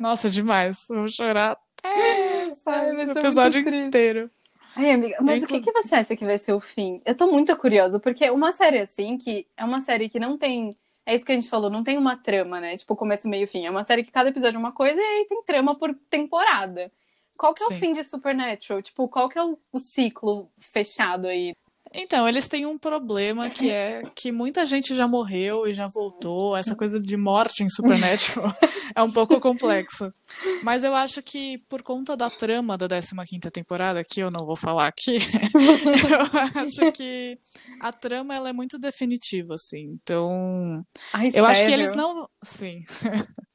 Nossa, 0.00 0.30
demais. 0.30 0.78
Vou 0.88 1.06
chorar 1.08 1.58
Ai, 2.66 2.92
vai 2.92 2.94
o 2.94 3.06
ser 3.06 3.18
episódio 3.18 3.60
inteiro. 3.60 4.30
Ai, 4.76 4.92
amiga, 4.92 5.16
mas 5.20 5.42
Eu, 5.42 5.44
o 5.44 5.48
que, 5.48 5.60
que 5.60 5.72
você 5.72 5.94
acha 5.96 6.16
que 6.16 6.24
vai 6.24 6.38
ser 6.38 6.52
o 6.52 6.60
fim? 6.60 7.02
Eu 7.04 7.14
tô 7.16 7.30
muito 7.30 7.56
curiosa, 7.56 7.98
porque 7.98 8.28
uma 8.30 8.52
série 8.52 8.78
assim, 8.78 9.18
que 9.18 9.46
é 9.56 9.64
uma 9.64 9.80
série 9.80 10.08
que 10.08 10.20
não 10.20 10.38
tem. 10.38 10.76
É 11.04 11.14
isso 11.14 11.24
que 11.24 11.32
a 11.32 11.34
gente 11.34 11.48
falou, 11.48 11.70
não 11.70 11.82
tem 11.82 11.98
uma 11.98 12.16
trama, 12.16 12.60
né? 12.60 12.76
Tipo, 12.76 12.94
começo, 12.94 13.28
meio, 13.28 13.48
fim. 13.48 13.66
É 13.66 13.70
uma 13.70 13.84
série 13.84 14.04
que 14.04 14.12
cada 14.12 14.30
episódio 14.30 14.56
é 14.56 14.60
uma 14.60 14.72
coisa 14.72 15.00
e 15.00 15.04
aí 15.04 15.26
tem 15.28 15.42
trama 15.42 15.74
por 15.74 15.94
temporada. 16.08 16.92
Qual 17.36 17.54
que 17.54 17.62
é 17.62 17.66
Sim. 17.66 17.74
o 17.74 17.76
fim 17.78 17.92
de 17.92 18.04
Supernatural? 18.04 18.82
Tipo, 18.82 19.08
qual 19.08 19.28
que 19.28 19.38
é 19.38 19.42
o, 19.42 19.58
o 19.72 19.78
ciclo 19.78 20.50
fechado 20.58 21.26
aí? 21.26 21.54
Então, 21.92 22.28
eles 22.28 22.46
têm 22.46 22.66
um 22.66 22.78
problema 22.78 23.50
que 23.50 23.68
é 23.70 24.02
que 24.14 24.30
muita 24.30 24.64
gente 24.64 24.94
já 24.94 25.08
morreu 25.08 25.66
e 25.66 25.72
já 25.72 25.86
voltou. 25.88 26.56
Essa 26.56 26.76
coisa 26.76 27.00
de 27.00 27.16
morte 27.16 27.64
em 27.64 27.68
Supernatural 27.68 28.54
é 28.94 29.02
um 29.02 29.10
pouco 29.10 29.40
complexa. 29.40 30.14
Mas 30.62 30.84
eu 30.84 30.94
acho 30.94 31.20
que 31.22 31.58
por 31.68 31.82
conta 31.82 32.16
da 32.16 32.30
trama 32.30 32.78
da 32.78 32.86
15ª 32.86 33.50
temporada, 33.50 34.04
que 34.04 34.20
eu 34.20 34.30
não 34.30 34.46
vou 34.46 34.54
falar 34.56 34.86
aqui, 34.86 35.18
eu 36.54 36.60
acho 36.62 36.92
que 36.92 37.36
a 37.80 37.92
trama 37.92 38.34
ela 38.34 38.48
é 38.50 38.52
muito 38.52 38.78
definitiva, 38.78 39.54
assim. 39.54 39.98
Então, 40.02 40.84
Ai, 41.12 41.30
eu 41.34 41.44
acho 41.44 41.60
que 41.62 41.70
sério? 41.70 41.84
eles 41.84 41.96
não... 41.96 42.28
Sim. 42.42 42.82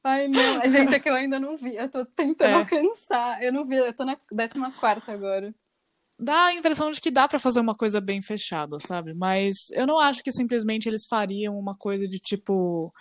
Ai, 0.04 0.28
não. 0.28 0.70
Gente, 0.70 0.94
é 0.94 1.00
que 1.00 1.08
eu 1.08 1.14
ainda 1.14 1.40
não 1.40 1.56
vi. 1.56 1.74
Eu 1.74 1.88
tô 1.90 2.04
tentando 2.04 2.50
É. 2.50 2.52
alcançar. 2.52 3.42
Eu 3.42 3.52
não 3.52 3.64
vi, 3.64 3.76
eu 3.76 3.94
tô 3.94 4.04
na 4.04 4.16
14 4.16 5.10
agora. 5.10 5.54
Dá 6.18 6.46
a 6.46 6.54
impressão 6.54 6.90
de 6.90 7.00
que 7.00 7.10
dá 7.10 7.28
pra 7.28 7.38
fazer 7.38 7.60
uma 7.60 7.74
coisa 7.74 8.00
bem 8.00 8.22
fechada, 8.22 8.78
sabe? 8.80 9.12
Mas 9.14 9.70
eu 9.72 9.86
não 9.86 9.98
acho 9.98 10.22
que 10.22 10.32
simplesmente 10.32 10.88
eles 10.88 11.06
fariam 11.08 11.58
uma 11.58 11.76
coisa 11.76 12.06
de 12.08 12.18
tipo. 12.18 12.92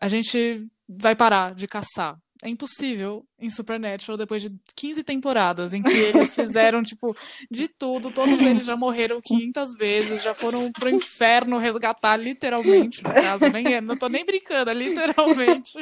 A 0.00 0.08
gente 0.08 0.66
vai 0.88 1.14
parar 1.16 1.54
de 1.54 1.68
caçar. 1.68 2.18
É 2.42 2.48
impossível 2.48 3.26
em 3.38 3.50
Supernatural 3.50 4.16
depois 4.16 4.42
de 4.42 4.52
15 4.74 5.02
temporadas 5.02 5.72
em 5.72 5.82
que 5.82 5.92
eles 5.92 6.34
fizeram, 6.34 6.82
tipo, 6.82 7.16
de 7.50 7.66
tudo. 7.68 8.10
Todos 8.10 8.40
eles 8.40 8.64
já 8.64 8.76
morreram 8.76 9.20
500 9.22 9.74
vezes, 9.74 10.22
já 10.22 10.34
foram 10.34 10.70
pro 10.72 10.90
inferno 10.90 11.58
resgatar, 11.58 12.16
literalmente, 12.16 13.02
no 13.02 13.12
caso. 13.12 13.48
Nem, 13.50 13.80
não 13.80 13.96
tô 13.96 14.08
nem 14.08 14.24
brincando, 14.24 14.70
é 14.70 14.74
literalmente. 14.74 15.72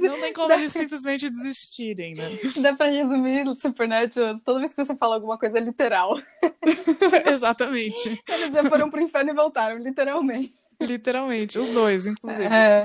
Não 0.00 0.20
tem 0.20 0.32
como 0.32 0.52
eles 0.52 0.72
simplesmente 0.72 1.28
desistirem, 1.28 2.14
né? 2.14 2.24
Dá 2.62 2.74
pra 2.74 2.88
resumir 2.88 3.44
Supernatural? 3.58 4.38
Toda 4.40 4.60
vez 4.60 4.74
que 4.74 4.84
você 4.84 4.96
fala 4.96 5.16
alguma 5.16 5.38
coisa 5.38 5.58
é 5.58 5.60
literal. 5.60 6.18
Exatamente. 7.26 8.22
Eles 8.28 8.54
já 8.54 8.68
foram 8.68 8.90
pro 8.90 9.00
inferno 9.00 9.30
e 9.30 9.34
voltaram, 9.34 9.78
literalmente. 9.78 10.52
Literalmente, 10.80 11.58
os 11.58 11.68
dois, 11.68 12.06
inclusive. 12.06 12.44
É. 12.44 12.84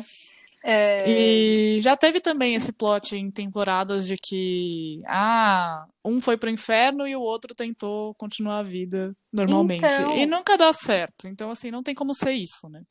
É, 0.63 1.10
E 1.10 1.82
já 1.82 1.95
teve 1.95 2.19
também 2.19 2.54
esse 2.54 2.72
plot 2.72 3.15
em 3.15 3.32
temporadas 3.32 4.06
de 4.06 4.17
que, 4.17 5.02
ah, 5.08 5.86
um 6.04 6.19
foi 6.19 6.38
pro 6.38 6.50
inferno 6.50 7.08
e 7.08 7.15
o 7.15 7.22
outro 7.22 7.56
tentou 7.56 8.13
continuar 8.15 8.60
a 8.60 8.63
vida 8.63 9.15
normalmente. 9.32 9.86
Então. 9.86 10.17
E 10.17 10.26
nunca 10.26 10.58
dá 10.58 10.74
certo. 10.74 11.28
Então, 11.28 11.50
assim, 11.50 11.72
não 11.72 11.82
tem 11.84 11.95
como 11.95 12.13
ser 12.13 12.32
isso, 12.32 12.67
né? 12.69 12.84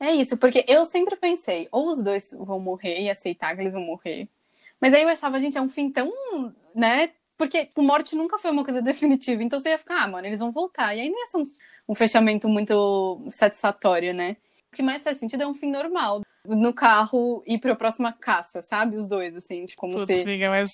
é 0.00 0.12
isso, 0.12 0.36
porque 0.36 0.64
eu 0.68 0.84
sempre 0.84 1.16
pensei, 1.16 1.68
ou 1.72 1.88
os 1.88 2.02
dois 2.02 2.30
vão 2.38 2.60
morrer 2.60 3.00
e 3.00 3.08
aceitar 3.08 3.54
que 3.54 3.62
eles 3.62 3.72
vão 3.72 3.82
morrer. 3.82 4.28
Mas 4.80 4.92
aí 4.92 5.02
eu 5.02 5.08
achava, 5.08 5.40
gente, 5.40 5.56
é 5.56 5.62
um 5.62 5.68
fim 5.68 5.90
tão, 5.90 6.12
né? 6.74 7.10
Porque 7.38 7.70
morte 7.78 8.14
nunca 8.14 8.38
foi 8.38 8.50
uma 8.50 8.64
coisa 8.64 8.82
definitiva. 8.82 9.42
Então 9.42 9.58
você 9.58 9.70
ia 9.70 9.78
ficar, 9.78 10.02
ah, 10.02 10.08
mano, 10.08 10.26
eles 10.26 10.40
vão 10.40 10.52
voltar. 10.52 10.94
E 10.94 11.00
aí 11.00 11.08
não 11.08 11.18
ia 11.18 11.26
ser 11.26 11.38
um, 11.38 11.44
um 11.88 11.94
fechamento 11.94 12.48
muito 12.48 13.24
satisfatório, 13.30 14.12
né? 14.12 14.36
O 14.70 14.76
que 14.76 14.82
mais 14.82 15.02
faz 15.02 15.18
sentido 15.18 15.42
é 15.42 15.46
um 15.46 15.54
fim 15.54 15.70
normal. 15.70 16.20
No 16.46 16.72
carro 16.74 17.42
ir 17.46 17.58
pra 17.58 17.74
próxima 17.74 18.12
caça, 18.12 18.60
sabe? 18.62 18.96
Os 18.96 19.08
dois, 19.08 19.34
assim, 19.34 19.64
tipo, 19.66 19.80
como 19.80 19.94
Putz, 19.96 20.14
se. 20.14 20.22
amiga, 20.22 20.50
mas 20.50 20.70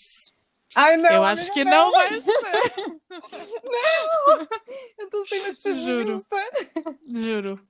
Ai, 0.74 0.96
não, 0.96 1.10
eu 1.10 1.24
acho 1.24 1.52
que 1.52 1.64
não 1.64 1.90
vai 1.92 2.08
ser. 2.20 3.00
Eu 4.98 5.10
tô 5.10 5.26
sendo 5.26 5.50
otimista. 5.50 5.72
Juro. 5.74 6.26
Juro. 7.12 7.60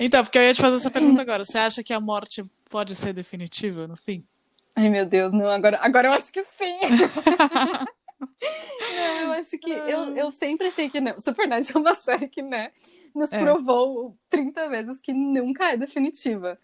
Então, 0.00 0.24
porque 0.24 0.38
eu 0.38 0.42
ia 0.42 0.54
te 0.54 0.60
fazer 0.60 0.76
essa 0.76 0.90
pergunta 0.90 1.20
agora. 1.20 1.44
Você 1.44 1.58
acha 1.58 1.82
que 1.82 1.92
a 1.92 2.00
morte 2.00 2.42
pode 2.70 2.94
ser 2.94 3.12
definitiva 3.12 3.86
no 3.86 3.96
fim? 3.96 4.26
Ai, 4.74 4.88
meu 4.88 5.04
Deus, 5.06 5.32
não, 5.32 5.46
agora, 5.46 5.78
agora 5.82 6.08
eu 6.08 6.12
acho 6.12 6.32
que 6.32 6.42
sim. 6.42 6.78
não, 8.20 9.22
eu 9.22 9.32
acho 9.32 9.58
que. 9.58 9.70
Eu, 9.70 10.16
eu 10.16 10.30
sempre 10.32 10.68
achei 10.68 10.88
que 10.88 11.00
não. 11.00 11.18
Supernatural 11.20 11.82
é 11.84 11.88
uma 11.88 11.94
série 11.94 12.28
que, 12.28 12.42
né, 12.42 12.72
nos 13.14 13.32
É. 13.32 13.38
provou 13.38 14.16
30 14.30 14.68
vezes 14.68 15.00
que 15.00 15.12
nunca 15.12 15.72
é 15.72 15.76
definitiva. 15.76 16.58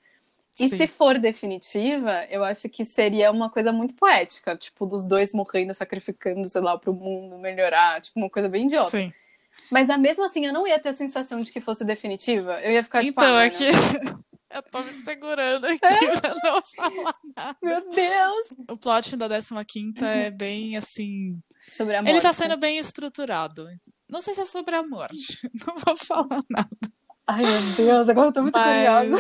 E 0.61 0.69
Sim. 0.69 0.77
se 0.77 0.87
for 0.87 1.19
definitiva, 1.19 2.27
eu 2.29 2.45
acho 2.45 2.69
que 2.69 2.85
seria 2.85 3.31
uma 3.31 3.49
coisa 3.49 3.73
muito 3.73 3.95
poética, 3.95 4.57
tipo, 4.57 4.85
dos 4.87 5.07
dois 5.07 5.33
morrendo, 5.33 5.73
sacrificando, 5.73 6.47
sei 6.49 6.61
lá, 6.61 6.77
pro 6.79 6.93
mundo 6.93 7.39
melhorar, 7.39 8.01
tipo, 8.01 8.21
uma 8.21 8.29
coisa 8.29 8.49
bem 8.49 8.67
idiota. 8.67 8.91
Sim. 8.91 9.13
Mas 9.71 9.89
a 9.89 9.97
mesmo 9.97 10.25
assim, 10.25 10.45
eu 10.45 10.53
não 10.53 10.67
ia 10.67 10.79
ter 10.79 10.91
a 10.91 10.95
sensação 10.95 11.41
de 11.41 11.51
que 11.51 11.61
fosse 11.61 11.85
definitiva. 11.85 12.61
Eu 12.61 12.73
ia 12.73 12.85
ficar 12.85 13.03
tipo, 13.03 13.19
Então, 13.21 13.35
ah, 13.37 13.45
é 13.47 13.51
que 13.51 13.65
eu 14.51 14.63
tô 14.71 14.83
me 14.83 14.93
segurando 15.05 15.65
aqui 15.67 15.79
pra 15.81 16.35
não 16.45 16.63
falar 16.63 17.15
nada. 17.35 17.59
meu 17.63 17.81
Deus! 17.91 18.53
O 18.71 18.77
plot 18.77 19.17
da 19.17 19.29
15ª 19.29 20.03
é 20.03 20.31
bem 20.31 20.77
assim. 20.77 21.41
Sobre 21.71 21.97
a 21.97 22.03
morte. 22.03 22.13
Ele 22.13 22.21
tá 22.21 22.33
sendo 22.35 22.57
bem 22.59 22.77
estruturado. 22.77 23.67
Não 24.11 24.21
sei 24.21 24.35
se 24.35 24.43
é 24.43 24.45
sobre 24.45 24.75
a 24.75 24.83
morte. 24.83 25.39
Não 25.67 25.75
vou 25.79 25.97
falar 25.97 26.43
nada. 26.51 26.69
Ai, 27.27 27.43
meu 27.43 27.61
Deus, 27.77 28.09
agora 28.11 28.29
eu 28.29 28.33
tô 28.33 28.43
muito 28.43 28.59
curiosa. 28.59 29.17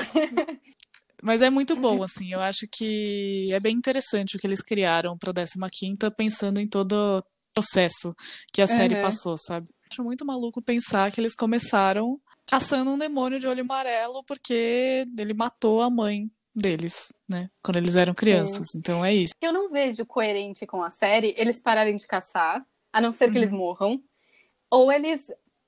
Mas, 1.22 1.40
é 1.40 1.48
muito 1.50 1.76
bom, 1.76 2.02
assim. 2.02 2.32
Eu 2.32 2.40
acho 2.40 2.66
que 2.70 3.46
é 3.50 3.61
bem 3.61 3.76
interessante 3.76 4.37
o 4.37 4.40
que 4.40 4.46
eles 4.46 4.61
criaram 4.61 5.16
pra 5.16 5.32
15ª, 5.32 6.11
pensando 6.11 6.58
em 6.58 6.66
todo 6.68 6.92
o 6.92 7.22
processo 7.54 8.14
que 8.52 8.61
a 8.61 8.66
série 8.66 8.96
Uhum. 8.96 9.02
passou, 9.02 9.37
sabe? 9.38 9.68
Acho 9.90 10.02
muito 10.02 10.24
maluco 10.26 10.61
pensar 10.61 11.12
que 11.12 11.20
eles 11.20 11.35
começaram 11.35 12.18
caçando 12.46 12.90
um 12.90 12.98
demônio 12.98 13.38
de 13.38 13.46
olho 13.46 13.61
amarelo 13.62 14.24
porque 14.24 15.06
ele 15.16 15.35
matou 15.35 15.80
a 15.80 15.88
mãe 15.90 16.28
deles, 16.54 17.12
né? 17.30 17.48
Quando 17.62 17.76
eles 17.76 17.94
eram 17.94 18.12
Sim. 18.12 18.18
crianças. 18.18 18.66
Então 18.74 19.04
é 19.04 19.14
isso. 19.14 19.32
Eu 19.40 19.52
não 19.52 19.70
vejo 19.70 20.04
coerente 20.06 20.66
com 20.66 20.82
a 20.82 20.90
série 20.90 21.35
eles 21.38 21.61
pararem 21.61 21.94
de 21.94 22.06
caçar, 22.06 22.64
a 22.92 23.00
não 23.00 23.12
ser 23.12 23.30
que 23.30 23.38
eles 23.38 23.52
morram. 23.52 24.02
Ou 24.70 24.90
eles. 24.90 25.26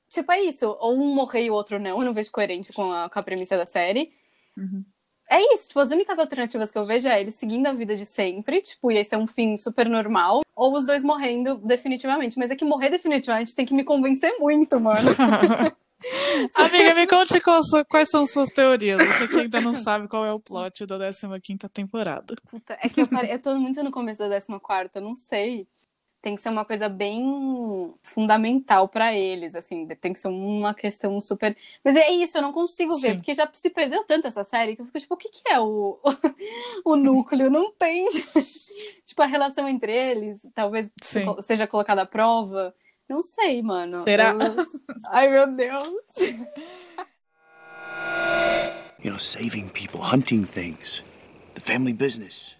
Tipo, 0.08 0.32
é 0.32 0.40
isso. 0.42 0.66
Ou 0.80 0.94
um 0.98 1.14
morrer 1.14 1.44
e 1.44 1.50
o 1.50 1.54
outro 1.54 1.78
não. 1.78 2.00
Eu 2.00 2.04
não 2.04 2.14
vejo 2.14 2.30
coerente 2.32 2.72
com 2.72 2.90
a, 2.90 3.08
com 3.08 3.18
a 3.18 3.22
premissa 3.22 3.56
da 3.56 3.66
série. 3.66 4.12
Uhum. 4.56 4.84
É 5.30 5.54
isso, 5.54 5.68
tipo, 5.68 5.80
as 5.80 5.90
únicas 5.90 6.18
alternativas 6.18 6.70
que 6.70 6.78
eu 6.78 6.86
vejo 6.86 7.08
é 7.08 7.20
eles 7.20 7.34
seguindo 7.34 7.66
a 7.66 7.72
vida 7.72 7.96
de 7.96 8.04
sempre, 8.04 8.60
tipo, 8.60 8.90
e 8.90 8.98
esse 8.98 9.14
é 9.14 9.18
um 9.18 9.26
fim 9.26 9.56
super 9.56 9.88
normal, 9.88 10.42
ou 10.54 10.74
os 10.74 10.84
dois 10.84 11.02
morrendo 11.02 11.56
definitivamente. 11.56 12.38
Mas 12.38 12.50
é 12.50 12.56
que 12.56 12.64
morrer 12.64 12.90
definitivamente 12.90 13.54
tem 13.54 13.66
que 13.66 13.74
me 13.74 13.84
convencer 13.84 14.36
muito, 14.38 14.78
mano. 14.78 15.10
Amiga, 16.54 16.94
me 16.94 17.06
conte 17.06 17.40
quais 17.88 18.10
são 18.10 18.26
suas 18.26 18.50
teorias. 18.50 18.98
Você 18.98 19.28
que 19.28 19.40
ainda 19.40 19.60
não 19.60 19.72
sabe 19.72 20.06
qual 20.06 20.24
é 20.24 20.32
o 20.32 20.40
plot 20.40 20.84
da 20.84 20.98
15 20.98 21.68
temporada. 21.72 22.34
Puta, 22.50 22.78
é 22.80 22.88
que 22.88 23.00
eu, 23.00 23.08
pare... 23.08 23.30
eu 23.30 23.38
tô 23.38 23.56
muito 23.56 23.82
no 23.82 23.90
começo 23.90 24.18
da 24.18 24.40
14, 24.40 24.90
eu 24.94 25.00
não 25.00 25.16
sei 25.16 25.66
tem 26.24 26.34
que 26.34 26.40
ser 26.40 26.48
uma 26.48 26.64
coisa 26.64 26.88
bem 26.88 27.92
fundamental 28.00 28.88
para 28.88 29.14
eles, 29.14 29.54
assim, 29.54 29.86
tem 30.00 30.10
que 30.10 30.18
ser 30.18 30.28
uma 30.28 30.72
questão 30.72 31.20
super. 31.20 31.54
Mas 31.84 31.96
é 31.96 32.10
isso, 32.12 32.38
eu 32.38 32.42
não 32.42 32.50
consigo 32.50 32.94
ver, 32.94 33.10
Sim. 33.10 33.16
porque 33.16 33.34
já 33.34 33.46
se 33.52 33.68
perdeu 33.68 34.02
tanto 34.04 34.26
essa 34.26 34.42
série 34.42 34.74
que 34.74 34.80
eu 34.80 34.86
fico 34.86 34.98
tipo, 35.00 35.14
o 35.14 35.16
que, 35.18 35.28
que 35.28 35.52
é 35.52 35.60
o, 35.60 36.00
o 36.82 36.96
núcleo? 36.96 37.50
Não 37.50 37.70
tem. 37.72 38.08
tipo, 39.04 39.20
a 39.20 39.26
relação 39.26 39.68
entre 39.68 39.92
eles, 39.92 40.40
talvez 40.54 40.90
Sim. 41.02 41.26
seja 41.42 41.66
colocada 41.66 42.00
à 42.00 42.06
prova. 42.06 42.74
Não 43.06 43.22
sei, 43.22 43.60
mano. 43.60 44.02
Será? 44.04 44.30
Eu... 44.30 44.66
Ai, 45.12 45.28
meu 45.28 45.46
Deus. 45.54 46.16
You 49.04 49.10
know, 49.10 49.18
saving 49.18 49.68
people, 49.68 50.00
hunting 50.00 50.46
things, 50.46 51.04
the 51.52 51.60
family 51.60 51.92
business 51.92 52.56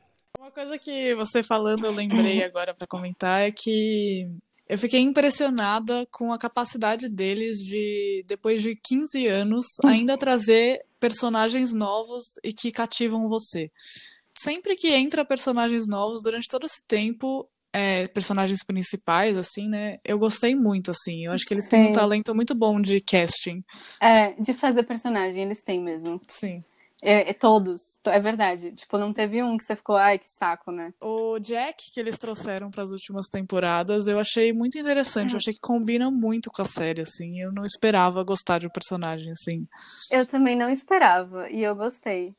coisa 0.55 0.79
que 0.79 1.15
você 1.15 1.43
falando 1.43 1.85
eu 1.85 1.93
lembrei 1.93 2.43
agora 2.45 2.73
para 2.73 2.87
comentar 2.87 3.43
é 3.43 3.51
que 3.51 4.29
eu 4.67 4.79
fiquei 4.79 5.01
impressionada 5.01 6.07
com 6.11 6.33
a 6.33 6.39
capacidade 6.39 7.09
deles 7.09 7.59
de, 7.59 8.25
depois 8.27 8.63
de 8.63 8.75
15 8.75 9.27
anos, 9.27 9.67
ainda 9.85 10.17
trazer 10.17 10.83
personagens 10.99 11.75
novos 11.75 12.23
e 12.43 12.53
que 12.53 12.73
cativam 12.73 13.29
você. 13.29 13.71
Sempre 14.37 14.75
que 14.75 14.89
entra 14.89 15.25
personagens 15.25 15.87
novos, 15.87 16.23
durante 16.23 16.49
todo 16.49 16.65
esse 16.65 16.83
tempo, 16.89 17.47
é, 17.75 18.07
personagens 18.09 18.65
principais, 18.65 19.37
assim, 19.37 19.69
né? 19.69 19.99
Eu 20.03 20.19
gostei 20.19 20.55
muito, 20.55 20.91
assim. 20.91 21.27
Eu 21.27 21.33
acho 21.33 21.45
que 21.45 21.53
eles 21.53 21.65
Sim. 21.65 21.71
têm 21.71 21.91
um 21.91 21.93
talento 21.93 22.35
muito 22.35 22.55
bom 22.55 22.81
de 22.81 23.01
casting. 23.01 23.63
É, 24.01 24.33
de 24.33 24.55
fazer 24.55 24.85
personagem, 24.85 25.43
eles 25.43 25.63
têm 25.63 25.81
mesmo. 25.81 26.21
Sim. 26.27 26.65
É, 27.05 27.31
é, 27.31 27.33
todos, 27.35 27.99
é 28.07 28.19
verdade. 28.19 28.73
Tipo, 28.73 28.99
não 28.99 29.13
teve 29.13 29.43
um 29.43 29.57
que 29.57 29.65
você 29.65 29.77
ficou, 29.77 29.97
ai, 29.97 30.19
que 30.19 30.27
saco, 30.27 30.73
né? 30.73 30.93
O 31.01 31.39
Jack 31.39 31.91
que 31.93 32.01
eles 32.01 32.19
trouxeram 32.19 32.71
para 32.71 32.83
as 32.83 32.91
últimas 32.91 33.27
temporadas, 33.29 34.07
eu 34.07 34.19
achei 34.19 34.53
muito 34.53 34.79
interessante. 34.79 35.33
Eu 35.33 35.37
achei 35.37 35.53
que 35.53 35.61
combina 35.61 36.11
muito 36.11 36.51
com 36.51 36.63
a 36.63 36.65
série, 36.65 37.03
assim. 37.03 37.39
Eu 37.41 37.53
não 37.53 37.63
esperava 37.63 38.25
gostar 38.25 38.59
de 38.59 38.67
um 38.67 38.71
personagem 38.71 39.31
assim. 39.33 39.67
Eu 40.11 40.27
também 40.27 40.57
não 40.57 40.71
esperava, 40.71 41.51
e 41.51 41.63
eu 41.63 41.77
gostei. 41.77 42.35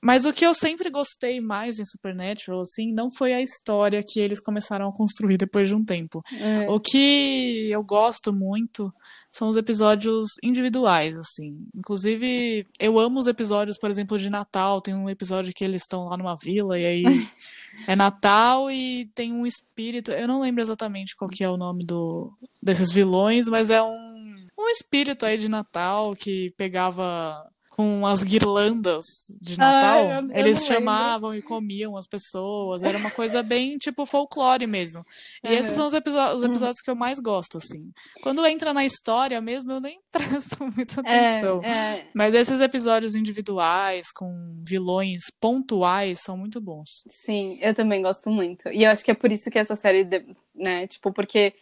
Mas 0.00 0.24
o 0.24 0.32
que 0.32 0.46
eu 0.46 0.54
sempre 0.54 0.90
gostei 0.90 1.40
mais 1.40 1.80
em 1.80 1.84
Supernatural, 1.84 2.60
assim, 2.60 2.92
não 2.92 3.10
foi 3.10 3.32
a 3.32 3.42
história 3.42 4.00
que 4.06 4.20
eles 4.20 4.40
começaram 4.40 4.88
a 4.88 4.92
construir 4.92 5.36
depois 5.36 5.66
de 5.66 5.74
um 5.74 5.84
tempo. 5.84 6.22
É. 6.40 6.70
O 6.70 6.78
que 6.78 7.68
eu 7.70 7.82
gosto 7.82 8.32
muito 8.32 8.92
são 9.32 9.48
os 9.48 9.56
episódios 9.56 10.30
individuais, 10.42 11.16
assim. 11.16 11.66
Inclusive, 11.74 12.62
eu 12.78 12.98
amo 12.98 13.18
os 13.18 13.26
episódios, 13.26 13.76
por 13.76 13.90
exemplo, 13.90 14.18
de 14.18 14.30
Natal. 14.30 14.80
Tem 14.80 14.94
um 14.94 15.10
episódio 15.10 15.52
que 15.52 15.64
eles 15.64 15.82
estão 15.82 16.04
lá 16.04 16.16
numa 16.16 16.36
vila 16.36 16.78
e 16.78 16.86
aí 16.86 17.04
é 17.86 17.96
Natal 17.96 18.70
e 18.70 19.10
tem 19.14 19.32
um 19.32 19.44
espírito. 19.44 20.12
Eu 20.12 20.28
não 20.28 20.40
lembro 20.40 20.62
exatamente 20.62 21.16
qual 21.16 21.28
que 21.28 21.42
é 21.42 21.50
o 21.50 21.56
nome 21.56 21.84
do, 21.84 22.32
desses 22.62 22.92
vilões, 22.92 23.48
mas 23.48 23.68
é 23.68 23.82
um, 23.82 24.46
um 24.58 24.68
espírito 24.68 25.26
aí 25.26 25.36
de 25.36 25.48
Natal 25.48 26.14
que 26.14 26.52
pegava 26.56 27.44
com 27.78 28.04
as 28.04 28.24
guirlandas 28.24 29.04
de 29.40 29.56
Natal, 29.56 30.10
eu, 30.10 30.28
eu 30.30 30.36
eles 30.36 30.66
chamavam 30.66 31.32
e 31.32 31.40
comiam 31.40 31.96
as 31.96 32.08
pessoas. 32.08 32.82
Era 32.82 32.98
uma 32.98 33.12
coisa 33.12 33.40
bem 33.40 33.78
tipo 33.78 34.04
folclore 34.04 34.66
mesmo. 34.66 35.06
E 35.44 35.54
esses 35.54 35.76
são 35.76 35.86
os, 35.86 35.92
os, 35.92 36.42
uhum. 36.42 36.46
episódios 36.46 36.80
que 36.80 36.90
eu 36.90 36.96
mais 36.96 37.20
gosto, 37.20 37.58
assim. 37.58 37.92
Quando 38.20 38.44
entra 38.44 38.74
na 38.74 38.84
história 38.84 39.40
mesmo, 39.40 39.70
eu 39.70 39.80
nem 39.80 40.00
presto 40.10 40.56
muita 40.60 41.00
é, 41.02 41.36
atenção. 41.36 41.62
É, 41.62 41.98
é. 42.00 42.08
Mas 42.12 42.34
esses 42.34 42.60
episódios 42.60 43.14
individuais, 43.14 44.10
com 44.10 44.60
vilões 44.66 45.30
pontuais, 45.40 46.18
são 46.20 46.36
muito 46.36 46.60
bons. 46.60 47.04
Sim, 47.06 47.60
eu 47.62 47.72
também 47.76 48.02
gosto 48.02 48.28
muito. 48.28 48.68
E 48.70 48.82
eu 48.82 48.90
acho 48.90 49.04
que 49.04 49.12
é 49.12 49.14
por 49.14 49.30
isso 49.30 49.48
que 49.52 49.58
essa 49.58 49.76
série, 49.76 50.04
né, 50.52 50.88
tipo, 50.88 51.12
porque 51.12 51.54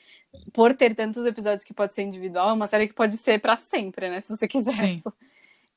por 0.55 0.73
ter 0.73 0.95
tantos 0.95 1.27
episódios 1.27 1.63
que 1.63 1.75
pode 1.75 1.93
ser 1.93 2.05
individual, 2.05 2.49
é 2.49 2.53
uma 2.55 2.67
série 2.67 2.89
que 2.89 2.95
pode 2.95 3.19
ser 3.19 3.39
para 3.39 3.59
sempre, 3.59 4.09
né, 4.09 4.23
se 4.23 4.31
você 4.31 4.49
quiser. 4.49 4.73
Sim. 4.73 5.03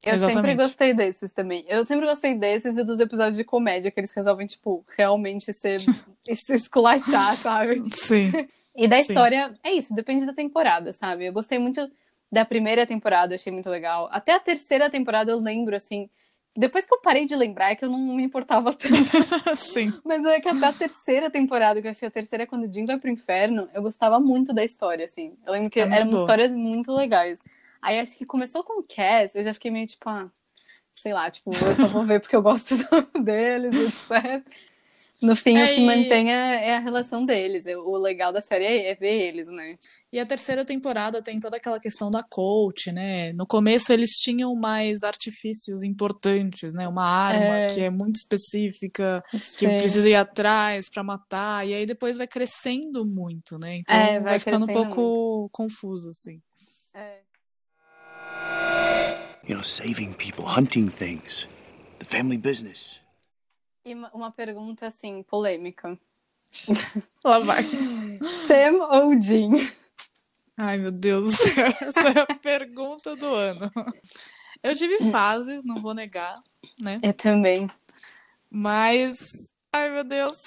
Eu 0.04 0.14
Exatamente. 0.14 0.36
sempre 0.38 0.56
gostei 0.56 0.94
desses 0.94 1.34
também. 1.34 1.66
Eu 1.68 1.86
sempre 1.86 2.06
gostei 2.06 2.34
desses 2.34 2.78
e 2.78 2.84
dos 2.84 3.00
episódios 3.00 3.38
de 3.38 3.44
comédia, 3.44 3.92
que 3.92 4.00
eles 4.00 4.14
resolvem, 4.16 4.48
tipo, 4.48 4.86
realmente 4.98 5.52
ser 5.54 5.80
se 6.34 6.54
esculachar, 6.54 7.36
sabe? 7.36 7.84
Sim. 7.94 8.32
E 8.76 8.88
da 8.88 8.96
Sim. 8.96 9.02
história, 9.02 9.54
é 9.62 9.74
isso, 9.74 9.94
depende 9.94 10.26
da 10.26 10.34
temporada, 10.34 10.94
sabe? 10.94 11.26
Eu 11.26 11.34
gostei 11.34 11.60
muito 11.60 11.92
da 12.32 12.46
primeira 12.46 12.88
temporada, 12.88 13.36
achei 13.36 13.52
muito 13.52 13.70
legal. 13.70 14.08
Até 14.12 14.34
a 14.34 14.40
terceira 14.40 14.90
temporada 14.90 15.32
eu 15.32 15.40
lembro, 15.40 15.76
assim. 15.76 16.10
Depois 16.56 16.86
que 16.86 16.94
eu 16.94 17.02
parei 17.02 17.26
de 17.26 17.36
lembrar, 17.36 17.72
é 17.72 17.76
que 17.76 17.84
eu 17.84 17.90
não 17.90 18.00
me 18.00 18.24
importava 18.24 18.74
tanto. 18.74 18.96
Sim. 19.56 19.94
Mas 20.04 20.24
é 20.26 20.40
que 20.40 20.48
até 20.48 20.66
a 20.66 20.74
terceira 20.74 21.30
temporada, 21.30 21.82
que 21.82 21.88
eu 21.88 21.92
achei 21.92 22.08
a 22.08 22.12
terceira 22.12 22.44
é 22.44 22.48
quando 22.48 22.64
o 22.68 22.74
Jim 22.74 22.86
vai 22.86 22.98
pro 22.98 23.10
inferno, 23.10 23.68
eu 23.74 23.82
gostava 23.82 24.20
muito 24.20 24.54
da 24.54 24.64
história, 24.64 25.06
assim. 25.06 25.34
Eu 25.46 25.54
lembro 25.54 25.70
que 25.70 25.80
é 25.80 25.84
eram 25.84 26.10
boa. 26.10 26.22
histórias 26.22 26.52
muito 26.54 26.92
legais. 26.94 27.40
Aí 27.82 28.00
acho 28.00 28.18
que 28.18 28.26
começou 28.26 28.64
com 28.64 28.80
o 28.80 28.84
Cass, 28.84 29.36
eu 29.36 29.44
já 29.44 29.54
fiquei 29.54 29.72
meio 29.72 29.88
tipo, 29.88 30.08
ah, 30.10 30.30
sei 30.94 31.14
lá, 31.14 31.30
tipo, 31.30 31.52
eu 31.52 31.76
só 31.76 31.88
vou 31.88 32.06
ver 32.06 32.20
porque 32.20 32.36
eu 32.36 32.42
gosto 32.42 32.76
deles, 33.24 34.10
etc. 34.10 34.46
No 35.22 35.36
fim, 35.36 35.58
é, 35.58 35.66
o 35.66 35.76
que 35.76 35.82
mantém 35.82 36.32
é, 36.32 36.70
é, 36.70 36.76
a 36.78 36.80
relação 36.80 37.26
deles. 37.26 37.66
O 37.66 37.98
legal 37.98 38.32
da 38.32 38.40
série 38.40 38.64
é, 38.64 38.92
é, 38.92 38.96
ver 38.96 39.28
eles, 39.28 39.48
né? 39.50 39.78
E 40.12 40.20
a 40.20 40.26
terceira 40.26 40.64
temporada 40.64 41.22
tem 41.22 41.40
toda 41.40 41.58
aquela 41.58 41.80
questão 41.80 42.10
da 42.10 42.24
coach, 42.24 42.90
né? 42.92 43.34
No 43.34 43.46
começo 43.46 43.92
eles 43.92 44.12
tinham 44.12 44.56
mais 44.56 45.04
artifícios 45.04 45.84
importantes, 45.84 46.72
né? 46.74 46.88
Uma 46.88 47.06
arma 47.06 47.58
é... 47.58 47.68
que 47.68 47.82
é 47.82 47.90
muito 47.90 48.16
específica, 48.16 49.22
que 49.58 49.68
precisa 49.68 50.10
ir 50.10 50.16
atrás 50.16 50.90
para 50.90 51.04
matar, 51.04 51.68
e 51.68 51.74
aí 51.74 51.86
depois 51.86 52.18
vai 52.18 52.28
crescendo 52.28 53.06
muito, 53.06 53.60
né? 53.60 53.76
Então 53.76 53.98
é, 53.98 54.14
vai, 54.14 54.22
vai 54.22 54.40
ficando 54.40 54.64
um 54.64 54.74
pouco 54.74 55.02
muito. 55.42 55.50
confuso, 55.52 56.12
assim. 56.12 56.42
É 56.94 57.29
you 59.50 59.56
know, 59.56 59.64
saving 59.64 60.14
people, 60.14 60.46
hunting 60.46 60.88
things, 60.90 61.48
the 61.98 62.06
family 62.06 62.38
business. 62.38 63.02
E 63.84 63.96
uma 64.14 64.32
pergunta 64.32 64.86
assim, 64.86 65.24
polêmica. 65.24 65.98
Lá 67.26 67.40
vai. 67.40 67.64
Sam 68.24 68.76
ou 68.92 69.20
Jean? 69.20 69.54
Ai, 70.56 70.78
meu 70.78 70.92
Deus 70.92 71.26
do 71.26 71.32
céu. 71.32 71.74
Essa 71.82 72.10
é 72.10 72.22
a 72.22 72.36
pergunta 72.36 73.16
do 73.16 73.26
ano. 73.26 73.72
Eu 74.62 74.76
tive 74.76 75.10
fases, 75.10 75.64
não 75.64 75.82
vou 75.82 75.96
negar, 75.96 76.36
né? 76.80 77.00
Eu 77.02 77.14
também. 77.14 77.68
Mas. 78.52 79.18
Ai, 79.74 79.90
meu 79.90 80.04
Deus. 80.04 80.38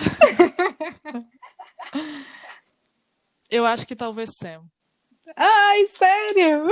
Eu 3.51 3.67
acho 3.67 3.87
que 3.87 3.97
talvez 3.97 4.31
Sam. 4.37 4.65
Ai, 5.37 5.87
sério? 5.88 6.67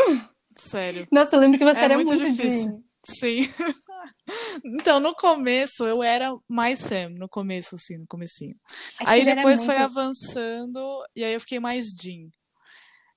Sério. 0.57 1.07
Nossa, 1.11 1.37
eu 1.37 1.41
lembro 1.41 1.59
que 1.59 1.65
você 1.65 1.81
é 1.81 1.85
era 1.85 1.95
muito, 1.95 2.13
muito 2.13 2.25
difícil. 2.25 2.73
De... 2.73 2.91
Sim. 3.03 3.49
então, 4.65 5.01
no 5.01 5.15
começo, 5.15 5.85
eu 5.85 6.03
era 6.03 6.35
mais 6.49 6.81
Sam, 6.81 7.15
no 7.19 7.29
começo, 7.29 7.75
assim, 7.77 7.99
no 7.99 8.07
comecinho. 8.07 8.55
É 9.01 9.05
aí 9.07 9.25
depois 9.25 9.61
muito... 9.61 9.73
foi 9.73 9.83
avançando, 9.83 11.05
e 11.15 11.25
aí 11.25 11.33
eu 11.33 11.41
fiquei 11.41 11.59
mais 11.59 11.91
Jean. 11.91 12.29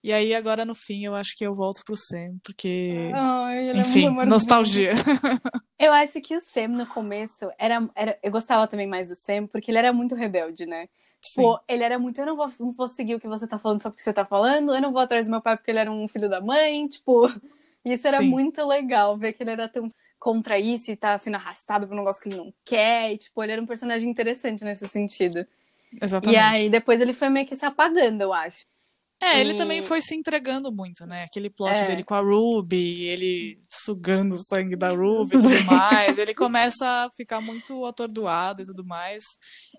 E 0.04 0.12
aí, 0.12 0.36
agora 0.36 0.65
no 0.65 0.76
fim, 0.76 1.06
eu 1.06 1.15
acho 1.15 1.38
que 1.38 1.46
eu 1.46 1.56
volto 1.56 1.82
pro 1.86 1.96
Sam, 1.96 2.38
porque. 2.43 3.10
Ai, 3.13 3.72
enfim, 3.72 4.08
é 4.08 4.26
nostalgia. 4.26 4.91
eu 5.80 5.93
acho 5.93 6.19
que 6.19 6.36
o 6.36 6.41
Sam 6.41 6.67
no 6.69 6.86
começo 6.86 7.50
era, 7.58 7.89
era. 7.96 8.19
Eu 8.22 8.30
gostava 8.30 8.67
também 8.67 8.86
mais 8.86 9.08
do 9.08 9.15
Sam, 9.15 9.48
porque 9.48 9.72
ele 9.72 9.78
era 9.78 9.93
muito 9.93 10.13
rebelde, 10.13 10.65
né? 10.65 10.88
Tipo, 11.23 11.55
Sim. 11.55 11.63
ele 11.69 11.83
era 11.83 11.97
muito, 11.97 12.19
eu 12.19 12.25
não 12.25 12.36
vou, 12.36 12.51
não 12.59 12.71
vou 12.73 12.88
seguir 12.89 13.15
o 13.15 13.19
que 13.19 13.29
você 13.29 13.47
tá 13.47 13.57
falando 13.57 13.81
só 13.81 13.89
porque 13.89 14.03
você 14.03 14.12
tá 14.12 14.25
falando, 14.25 14.75
eu 14.75 14.81
não 14.81 14.91
vou 14.91 15.01
atrás 15.01 15.25
do 15.25 15.31
meu 15.31 15.41
pai 15.41 15.55
porque 15.55 15.71
ele 15.71 15.79
era 15.79 15.89
um 15.89 16.05
filho 16.05 16.29
da 16.29 16.41
mãe, 16.41 16.86
tipo, 16.89 17.31
isso 17.86 18.05
era 18.05 18.17
Sim. 18.17 18.27
muito 18.27 18.65
legal, 18.67 19.17
ver 19.17 19.31
que 19.31 19.41
ele 19.41 19.51
era 19.51 19.69
tão 19.69 19.88
contra 20.19 20.59
isso 20.59 20.91
e 20.91 20.97
tá 20.97 21.17
sendo 21.17 21.36
arrastado 21.36 21.88
por 21.88 21.93
um 21.93 21.99
negócio 21.99 22.21
que 22.21 22.27
ele 22.27 22.38
não 22.38 22.53
quer, 22.65 23.13
e, 23.13 23.17
tipo, 23.17 23.41
ele 23.41 23.53
era 23.53 23.62
um 23.62 23.65
personagem 23.65 24.09
interessante 24.09 24.65
nesse 24.65 24.86
sentido. 24.89 25.47
Exatamente. 26.01 26.38
E 26.38 26.38
aí, 26.38 26.69
depois 26.69 26.99
ele 26.99 27.13
foi 27.13 27.29
meio 27.29 27.47
que 27.47 27.55
se 27.55 27.65
apagando, 27.65 28.21
eu 28.21 28.33
acho. 28.33 28.65
É, 29.23 29.39
ele 29.39 29.53
também 29.53 29.81
foi 29.81 30.01
se 30.01 30.13
entregando 30.13 30.71
muito, 30.71 31.05
né? 31.05 31.23
Aquele 31.23 31.49
plot 31.49 31.75
é. 31.75 31.86
dele 31.86 32.03
com 32.03 32.13
a 32.13 32.19
Ruby, 32.19 33.03
ele 33.03 33.57
sugando 33.69 34.36
o 34.36 34.38
sangue 34.38 34.75
da 34.75 34.89
Ruby 34.89 35.38
e 35.38 35.39
tudo 35.41 35.65
mais. 35.65 36.17
ele 36.17 36.33
começa 36.33 36.86
a 36.86 37.09
ficar 37.15 37.39
muito 37.39 37.86
atordoado 37.86 38.62
e 38.62 38.65
tudo 38.65 38.86
mais. 38.86 39.23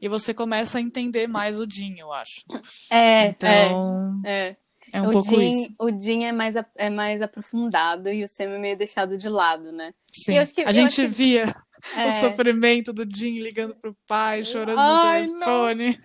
E 0.00 0.08
você 0.08 0.32
começa 0.32 0.78
a 0.78 0.80
entender 0.80 1.26
mais 1.26 1.60
o 1.60 1.66
Jim, 1.70 1.94
eu 1.98 2.12
acho. 2.12 2.42
É, 2.90 3.26
então, 3.26 4.20
é, 4.24 4.48
é. 4.48 4.56
É 4.92 5.00
um 5.00 5.08
o 5.08 5.12
pouco 5.12 5.28
Jim, 5.30 5.46
isso. 5.46 5.74
O 5.78 5.90
Jim 5.90 6.24
é 6.24 6.32
mais, 6.32 6.54
é 6.76 6.90
mais 6.90 7.22
aprofundado 7.22 8.08
e 8.10 8.22
o 8.22 8.28
Sam 8.28 8.44
é 8.44 8.58
meio 8.58 8.76
deixado 8.76 9.16
de 9.16 9.28
lado, 9.28 9.72
né? 9.72 9.92
Sim. 10.12 10.38
a 10.38 10.72
gente 10.72 10.96
que- 10.96 11.06
via 11.06 11.54
É, 11.96 12.06
o 12.06 12.10
sofrimento 12.12 12.92
do 12.92 13.04
Jim 13.04 13.38
ligando 13.40 13.74
pro 13.74 13.96
pai, 14.06 14.42
chorando 14.42 14.78
Ai, 14.78 15.26
no 15.26 15.38
telefone. 15.38 15.98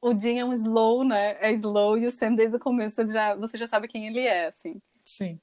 o 0.00 0.18
Jim 0.18 0.38
é 0.38 0.44
um 0.44 0.52
slow, 0.52 1.04
né? 1.04 1.36
É 1.40 1.52
slow 1.52 1.98
e 1.98 2.06
o 2.06 2.10
Sam 2.10 2.34
desde 2.34 2.56
o 2.56 2.60
começo 2.60 3.06
já, 3.08 3.34
você 3.34 3.58
já 3.58 3.66
sabe 3.66 3.88
quem 3.88 4.06
ele 4.06 4.20
é, 4.20 4.46
assim. 4.46 4.80
Sim. 5.04 5.40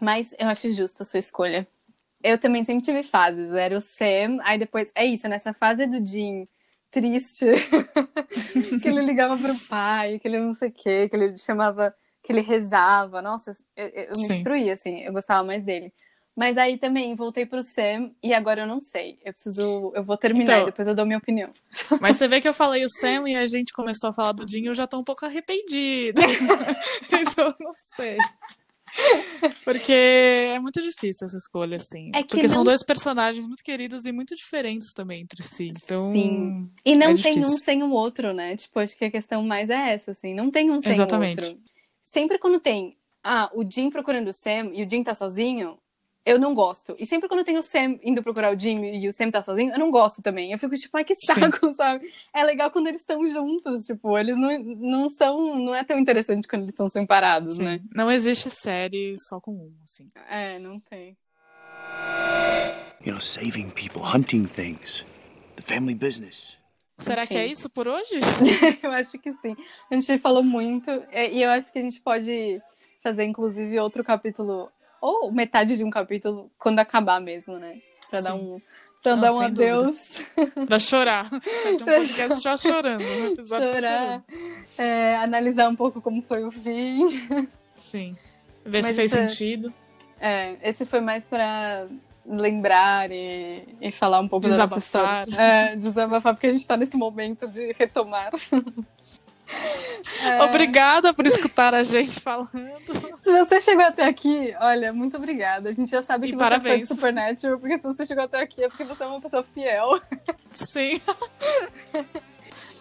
Mas 0.00 0.34
eu 0.38 0.48
acho 0.48 0.70
justa 0.70 1.02
a 1.02 1.06
sua 1.06 1.20
escolha. 1.20 1.66
Eu 2.22 2.38
também 2.38 2.64
sempre 2.64 2.84
tive 2.84 3.02
fases. 3.02 3.52
Era 3.52 3.76
o 3.76 3.80
Sam, 3.80 4.38
aí 4.42 4.58
depois. 4.58 4.90
É 4.94 5.04
isso, 5.04 5.28
nessa 5.28 5.52
fase 5.52 5.86
do 5.86 6.04
Jim 6.04 6.48
triste, 6.94 7.44
que 8.80 8.88
ele 8.88 9.02
ligava 9.02 9.36
pro 9.36 9.68
pai, 9.68 10.20
que 10.20 10.28
ele 10.28 10.38
não 10.38 10.52
sei 10.52 10.68
o 10.68 10.72
quê, 10.72 11.08
que 11.08 11.16
ele 11.16 11.36
chamava, 11.36 11.92
que 12.22 12.30
ele 12.30 12.40
rezava. 12.40 13.20
Nossa, 13.20 13.52
eu, 13.74 13.88
eu 13.88 14.10
me 14.10 14.16
Sim. 14.16 14.28
destruía, 14.28 14.74
assim, 14.74 15.00
eu 15.00 15.12
gostava 15.12 15.44
mais 15.44 15.64
dele. 15.64 15.92
Mas 16.36 16.56
aí 16.58 16.76
também 16.76 17.14
voltei 17.14 17.46
pro 17.46 17.62
Sam 17.62 18.10
e 18.22 18.34
agora 18.34 18.62
eu 18.62 18.66
não 18.66 18.80
sei. 18.80 19.18
Eu 19.24 19.32
preciso. 19.32 19.92
Eu 19.94 20.02
vou 20.02 20.16
terminar 20.16 20.54
Então- 20.54 20.62
e 20.62 20.66
depois 20.66 20.88
eu 20.88 20.94
dou 20.94 21.06
minha 21.06 21.18
opinião. 21.18 21.50
Mas 22.02 22.16
você 22.16 22.26
vê 22.26 22.40
que 22.40 22.48
eu 22.48 22.54
falei 22.54 22.84
o 22.84 22.88
Sam 22.90 23.28
e 23.28 23.36
a 23.36 23.46
gente 23.46 23.72
começou 23.72 24.10
a 24.10 24.12
falar 24.12 24.32
do 24.32 24.48
Jim, 24.48 24.64
eu 24.66 24.74
já 24.74 24.86
tô 24.86 24.98
um 24.98 25.04
pouco 25.04 25.24
arrependida. 25.24 26.20
Então 27.12 27.46
eu 27.48 27.54
não 27.60 27.72
sei. 27.96 28.16
Porque 29.64 29.92
é 29.92 30.58
muito 30.58 30.80
difícil 30.80 31.26
essa 31.26 31.36
escolha, 31.36 31.76
assim. 31.76 32.10
É 32.14 32.22
que 32.22 32.28
Porque 32.28 32.48
são 32.48 32.58
não- 32.58 32.64
dois 32.64 32.82
personagens 32.84 33.46
muito 33.46 33.62
queridos 33.62 34.04
e 34.04 34.12
muito 34.12 34.34
diferentes 34.36 34.92
também 34.92 35.22
entre 35.22 35.42
si. 35.42 35.72
Então. 35.82 36.12
Sim. 36.12 36.70
E 36.84 36.94
não 36.96 37.10
É 37.10 37.14
tem 37.16 37.38
um 37.38 37.56
sem 37.58 37.82
o 37.82 37.90
outro, 37.90 38.32
né? 38.32 38.56
Tipo, 38.56 38.78
acho 38.80 38.96
que 38.96 39.04
a 39.04 39.10
questão 39.10 39.42
mais 39.42 39.70
é 39.70 39.92
essa, 39.92 40.12
assim. 40.12 40.34
Não 40.34 40.50
tem 40.50 40.70
um 40.70 40.80
sem 40.80 40.92
Exatamente. 40.92 41.40
o 41.40 41.44
outro. 41.46 41.60
Sempre 42.02 42.38
quando 42.38 42.60
tem, 42.60 42.96
ah, 43.22 43.50
o 43.54 43.64
Jim 43.68 43.90
procurando 43.90 44.28
o 44.28 44.32
Sam 44.32 44.70
e 44.74 44.84
o 44.84 44.90
Jim 44.90 45.02
tá 45.02 45.14
sozinho, 45.14 45.78
eu 46.24 46.38
não 46.38 46.54
gosto. 46.54 46.94
E 46.98 47.06
sempre 47.06 47.28
quando 47.28 47.44
tem 47.44 47.58
o 47.58 47.62
Sam 47.62 47.98
indo 48.02 48.22
procurar 48.22 48.54
o 48.54 48.58
Jim 48.58 48.82
e 48.82 49.08
o 49.08 49.12
Sam 49.12 49.30
tá 49.30 49.42
sozinho, 49.42 49.72
eu 49.72 49.78
não 49.78 49.90
gosto 49.90 50.22
também. 50.22 50.52
Eu 50.52 50.58
fico 50.58 50.74
tipo, 50.74 50.96
ai, 50.96 51.04
que 51.04 51.14
Sim. 51.14 51.34
saco, 51.34 51.72
sabe? 51.74 52.10
É 52.32 52.42
legal 52.42 52.70
quando 52.70 52.86
eles 52.86 53.00
estão 53.00 53.26
juntos, 53.26 53.82
tipo, 53.84 54.16
eles 54.16 54.36
não, 54.36 54.58
não 54.58 55.10
são, 55.10 55.56
não 55.56 55.74
é 55.74 55.84
tão 55.84 55.98
interessante 55.98 56.48
quando 56.48 56.62
eles 56.62 56.72
estão 56.72 56.88
separados, 56.88 57.56
Sim. 57.56 57.64
né? 57.64 57.80
Não 57.94 58.10
existe 58.10 58.50
série 58.50 59.16
só 59.18 59.38
com 59.40 59.52
um, 59.52 59.72
assim. 59.84 60.08
É, 60.28 60.58
não 60.58 60.80
tem. 60.80 61.16
You 63.04 63.12
know, 63.12 63.20
saving 63.20 63.70
people, 63.70 64.02
hunting 64.02 64.46
things, 64.46 65.04
the 65.56 65.62
family 65.62 65.94
business. 65.94 66.58
Será 66.96 67.26
que 67.26 67.36
é 67.36 67.46
isso 67.46 67.68
por 67.68 67.86
hoje? 67.86 68.18
Eu 68.82 68.90
acho 68.92 69.18
que 69.18 69.32
sim. 69.32 69.54
A 69.90 69.94
gente 69.94 70.18
falou 70.18 70.42
muito 70.42 70.90
é, 71.10 71.30
e 71.30 71.42
eu 71.42 71.50
acho 71.50 71.72
que 71.72 71.78
a 71.78 71.82
gente 71.82 72.00
pode 72.00 72.62
fazer, 73.02 73.24
inclusive, 73.24 73.78
outro 73.80 74.04
capítulo, 74.04 74.70
ou 75.06 75.30
metade 75.32 75.76
de 75.76 75.84
um 75.84 75.90
capítulo, 75.90 76.50
quando 76.58 76.78
acabar 76.78 77.20
mesmo, 77.20 77.58
né? 77.58 77.78
Pra 78.10 78.20
dar 78.20 78.32
Sim. 78.32 78.38
um, 78.38 78.60
pra 79.02 79.16
Não, 79.16 79.20
dar 79.22 79.32
um 79.32 79.38
dúvida. 79.40 79.62
adeus, 79.62 79.96
Pra 80.66 80.78
chorar. 80.78 81.28
Vai 81.30 81.40
ser 81.40 81.74
um 81.74 81.78
Pra 81.84 81.94
podcast 81.98 82.40
só 82.42 82.56
chorando. 82.56 83.02
Um 83.04 83.26
episódio 83.32 83.66
só 83.68 83.74
chorar, 83.74 84.00
chorando. 84.00 84.24
é, 84.78 85.16
analisar 85.16 85.68
um 85.68 85.76
pouco 85.76 86.00
como 86.00 86.22
foi 86.22 86.44
o 86.44 86.50
fim. 86.50 87.26
Sim. 87.74 88.16
Ver 88.64 88.82
se 88.82 88.88
Mas 88.88 88.96
fez 88.96 89.10
isso 89.12 89.20
é- 89.20 89.28
sentido. 89.28 89.74
É, 90.18 90.56
esse 90.70 90.86
foi 90.86 91.00
mais 91.00 91.24
pra 91.26 91.86
lembrar 92.26 93.10
e, 93.10 93.62
e 93.82 93.92
falar 93.92 94.20
um 94.20 94.28
pouco 94.28 94.48
da 94.48 94.56
nossa 94.56 94.76
Desabafar. 94.80 95.28
história. 95.28 95.42
É, 95.72 95.76
desabafar, 95.76 96.32
porque 96.34 96.46
a 96.46 96.52
gente 96.52 96.66
tá 96.66 96.74
nesse 96.78 96.96
momento 96.96 97.46
de 97.46 97.72
retomar. 97.78 98.30
É. 100.22 100.42
Obrigada 100.42 101.12
por 101.12 101.26
escutar 101.26 101.74
a 101.74 101.82
gente 101.82 102.20
falando. 102.20 102.50
Se 103.18 103.30
você 103.32 103.60
chegou 103.60 103.84
até 103.84 104.04
aqui, 104.04 104.54
olha, 104.60 104.92
muito 104.92 105.16
obrigada. 105.16 105.68
A 105.68 105.72
gente 105.72 105.90
já 105.90 106.02
sabe 106.02 106.28
E 106.28 106.30
que 106.32 106.36
parabéns. 106.36 106.80
você 106.80 106.94
foi 106.94 106.94
do 107.12 107.16
Supernatural, 107.18 107.58
porque 107.58 107.76
se 107.78 107.82
você 107.82 108.06
chegou 108.06 108.24
até 108.24 108.40
aqui 108.40 108.62
é 108.64 108.68
porque 108.68 108.84
você 108.84 109.02
é 109.02 109.06
uma 109.06 109.20
pessoa 109.20 109.44
fiel. 109.54 110.00
Sim. 110.52 111.00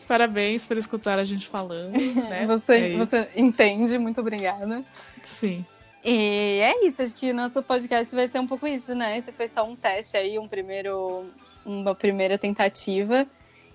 Parabéns 0.07 0.65
por 0.65 0.77
escutar 0.77 1.17
a 1.19 1.23
gente 1.23 1.47
falando. 1.47 1.93
Né? 2.29 2.45
Você, 2.47 2.93
É 2.93 2.97
você 2.97 3.29
entende, 3.35 3.97
muito 3.97 4.19
obrigada. 4.21 4.83
Sim. 5.21 5.65
E 6.03 6.59
é 6.61 6.85
isso, 6.85 7.01
acho 7.01 7.15
que 7.15 7.31
o 7.31 7.33
nosso 7.35 7.63
podcast 7.63 8.13
vai 8.13 8.27
ser 8.27 8.39
um 8.39 8.47
pouco 8.47 8.67
isso, 8.67 8.93
né? 8.93 9.17
Esse 9.17 9.31
foi 9.31 9.47
só 9.47 9.65
um 9.65 9.75
teste 9.75 10.17
aí, 10.17 10.37
um 10.37 10.47
primeiro, 10.47 11.25
uma 11.65 11.95
primeira 11.95 12.37
tentativa. 12.37 13.25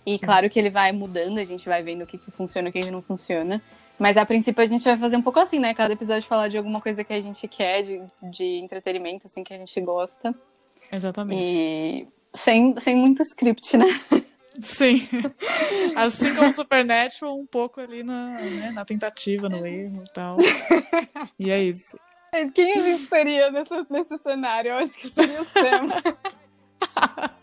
E 0.09 0.17
Sim. 0.17 0.25
claro 0.25 0.49
que 0.49 0.59
ele 0.59 0.71
vai 0.71 0.91
mudando, 0.91 1.37
a 1.37 1.45
gente 1.45 1.69
vai 1.69 1.83
vendo 1.83 2.03
o 2.03 2.07
que, 2.07 2.17
que 2.17 2.31
funciona 2.31 2.69
e 2.69 2.71
o 2.71 2.73
que, 2.73 2.81
que 2.81 2.91
não 2.91 3.03
funciona. 3.03 3.63
Mas 3.99 4.17
a 4.17 4.25
princípio 4.25 4.63
a 4.63 4.67
gente 4.67 4.85
vai 4.85 4.97
fazer 4.97 5.17
um 5.19 5.23
pouco 5.23 5.39
assim, 5.39 5.59
né? 5.59 5.75
Cada 5.75 5.93
episódio 5.93 6.27
falar 6.27 6.49
de 6.49 6.57
alguma 6.57 6.81
coisa 6.81 7.05
que 7.05 7.13
a 7.13 7.21
gente 7.21 7.47
quer, 7.47 7.83
de, 7.83 8.01
de 8.23 8.45
entretenimento, 8.59 9.27
assim, 9.27 9.45
que 9.45 9.53
a 9.53 9.59
gente 9.59 9.79
gosta. 9.83 10.35
Exatamente. 10.91 11.43
E 11.43 12.09
sem, 12.33 12.75
sem 12.79 12.97
muito 12.97 13.23
script, 13.23 13.77
né? 13.77 13.87
Sim. 14.63 15.07
Assim 15.95 16.35
como 16.35 16.53
Supernatural, 16.53 17.39
um 17.39 17.47
pouco 17.47 17.81
ali 17.81 18.03
na, 18.03 18.41
né, 18.41 18.73
na 18.73 18.85
tentativa, 18.85 19.49
no 19.49 19.65
erro 19.65 20.03
e 20.05 20.13
tal. 20.13 20.37
E 21.39 21.51
é 21.51 21.63
isso. 21.63 21.97
Mas 22.33 22.51
quem 22.51 22.73
a 22.73 22.81
gente 22.81 23.03
seria 23.03 23.51
nesse, 23.53 23.87
nesse 23.89 24.19
cenário? 24.19 24.71
Eu 24.71 24.77
acho 24.79 24.99
que 24.99 25.09
seria 25.09 25.43
o 25.43 25.45
Sam. 25.45 26.03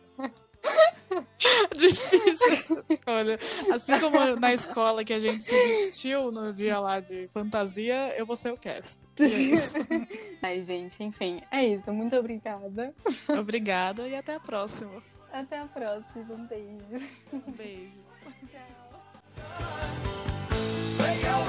Difícil 1.78 2.54
essa 2.54 2.80
escolha. 2.80 3.39
Assim 3.73 3.99
como 3.99 4.36
na 4.36 4.54
escola 4.54 5.04
que 5.04 5.13
a 5.13 5.19
gente 5.19 5.43
se 5.43 5.51
vestiu 5.51 6.32
no 6.32 6.54
dia 6.54 6.80
lá 6.80 6.99
de 6.99 7.28
fantasia, 7.28 8.15
eu 8.17 8.25
vou 8.25 8.36
ser 8.36 8.51
o 8.51 8.58
Cass. 8.58 9.08
É 9.19 9.25
isso. 9.25 9.75
Ai, 10.41 10.62
gente, 10.63 11.04
enfim, 11.04 11.41
é 11.51 11.65
isso. 11.65 11.91
Muito 11.93 12.15
obrigada. 12.15 12.93
Obrigada 13.28 14.08
e 14.08 14.15
até 14.15 14.36
a 14.36 14.39
próxima. 14.39 15.04
Até 15.32 15.60
a 15.60 15.65
próxima. 15.65 16.25
Um 16.34 16.45
beijo. 16.45 17.08
Beijos. 17.58 18.06
Tchau. 21.21 21.44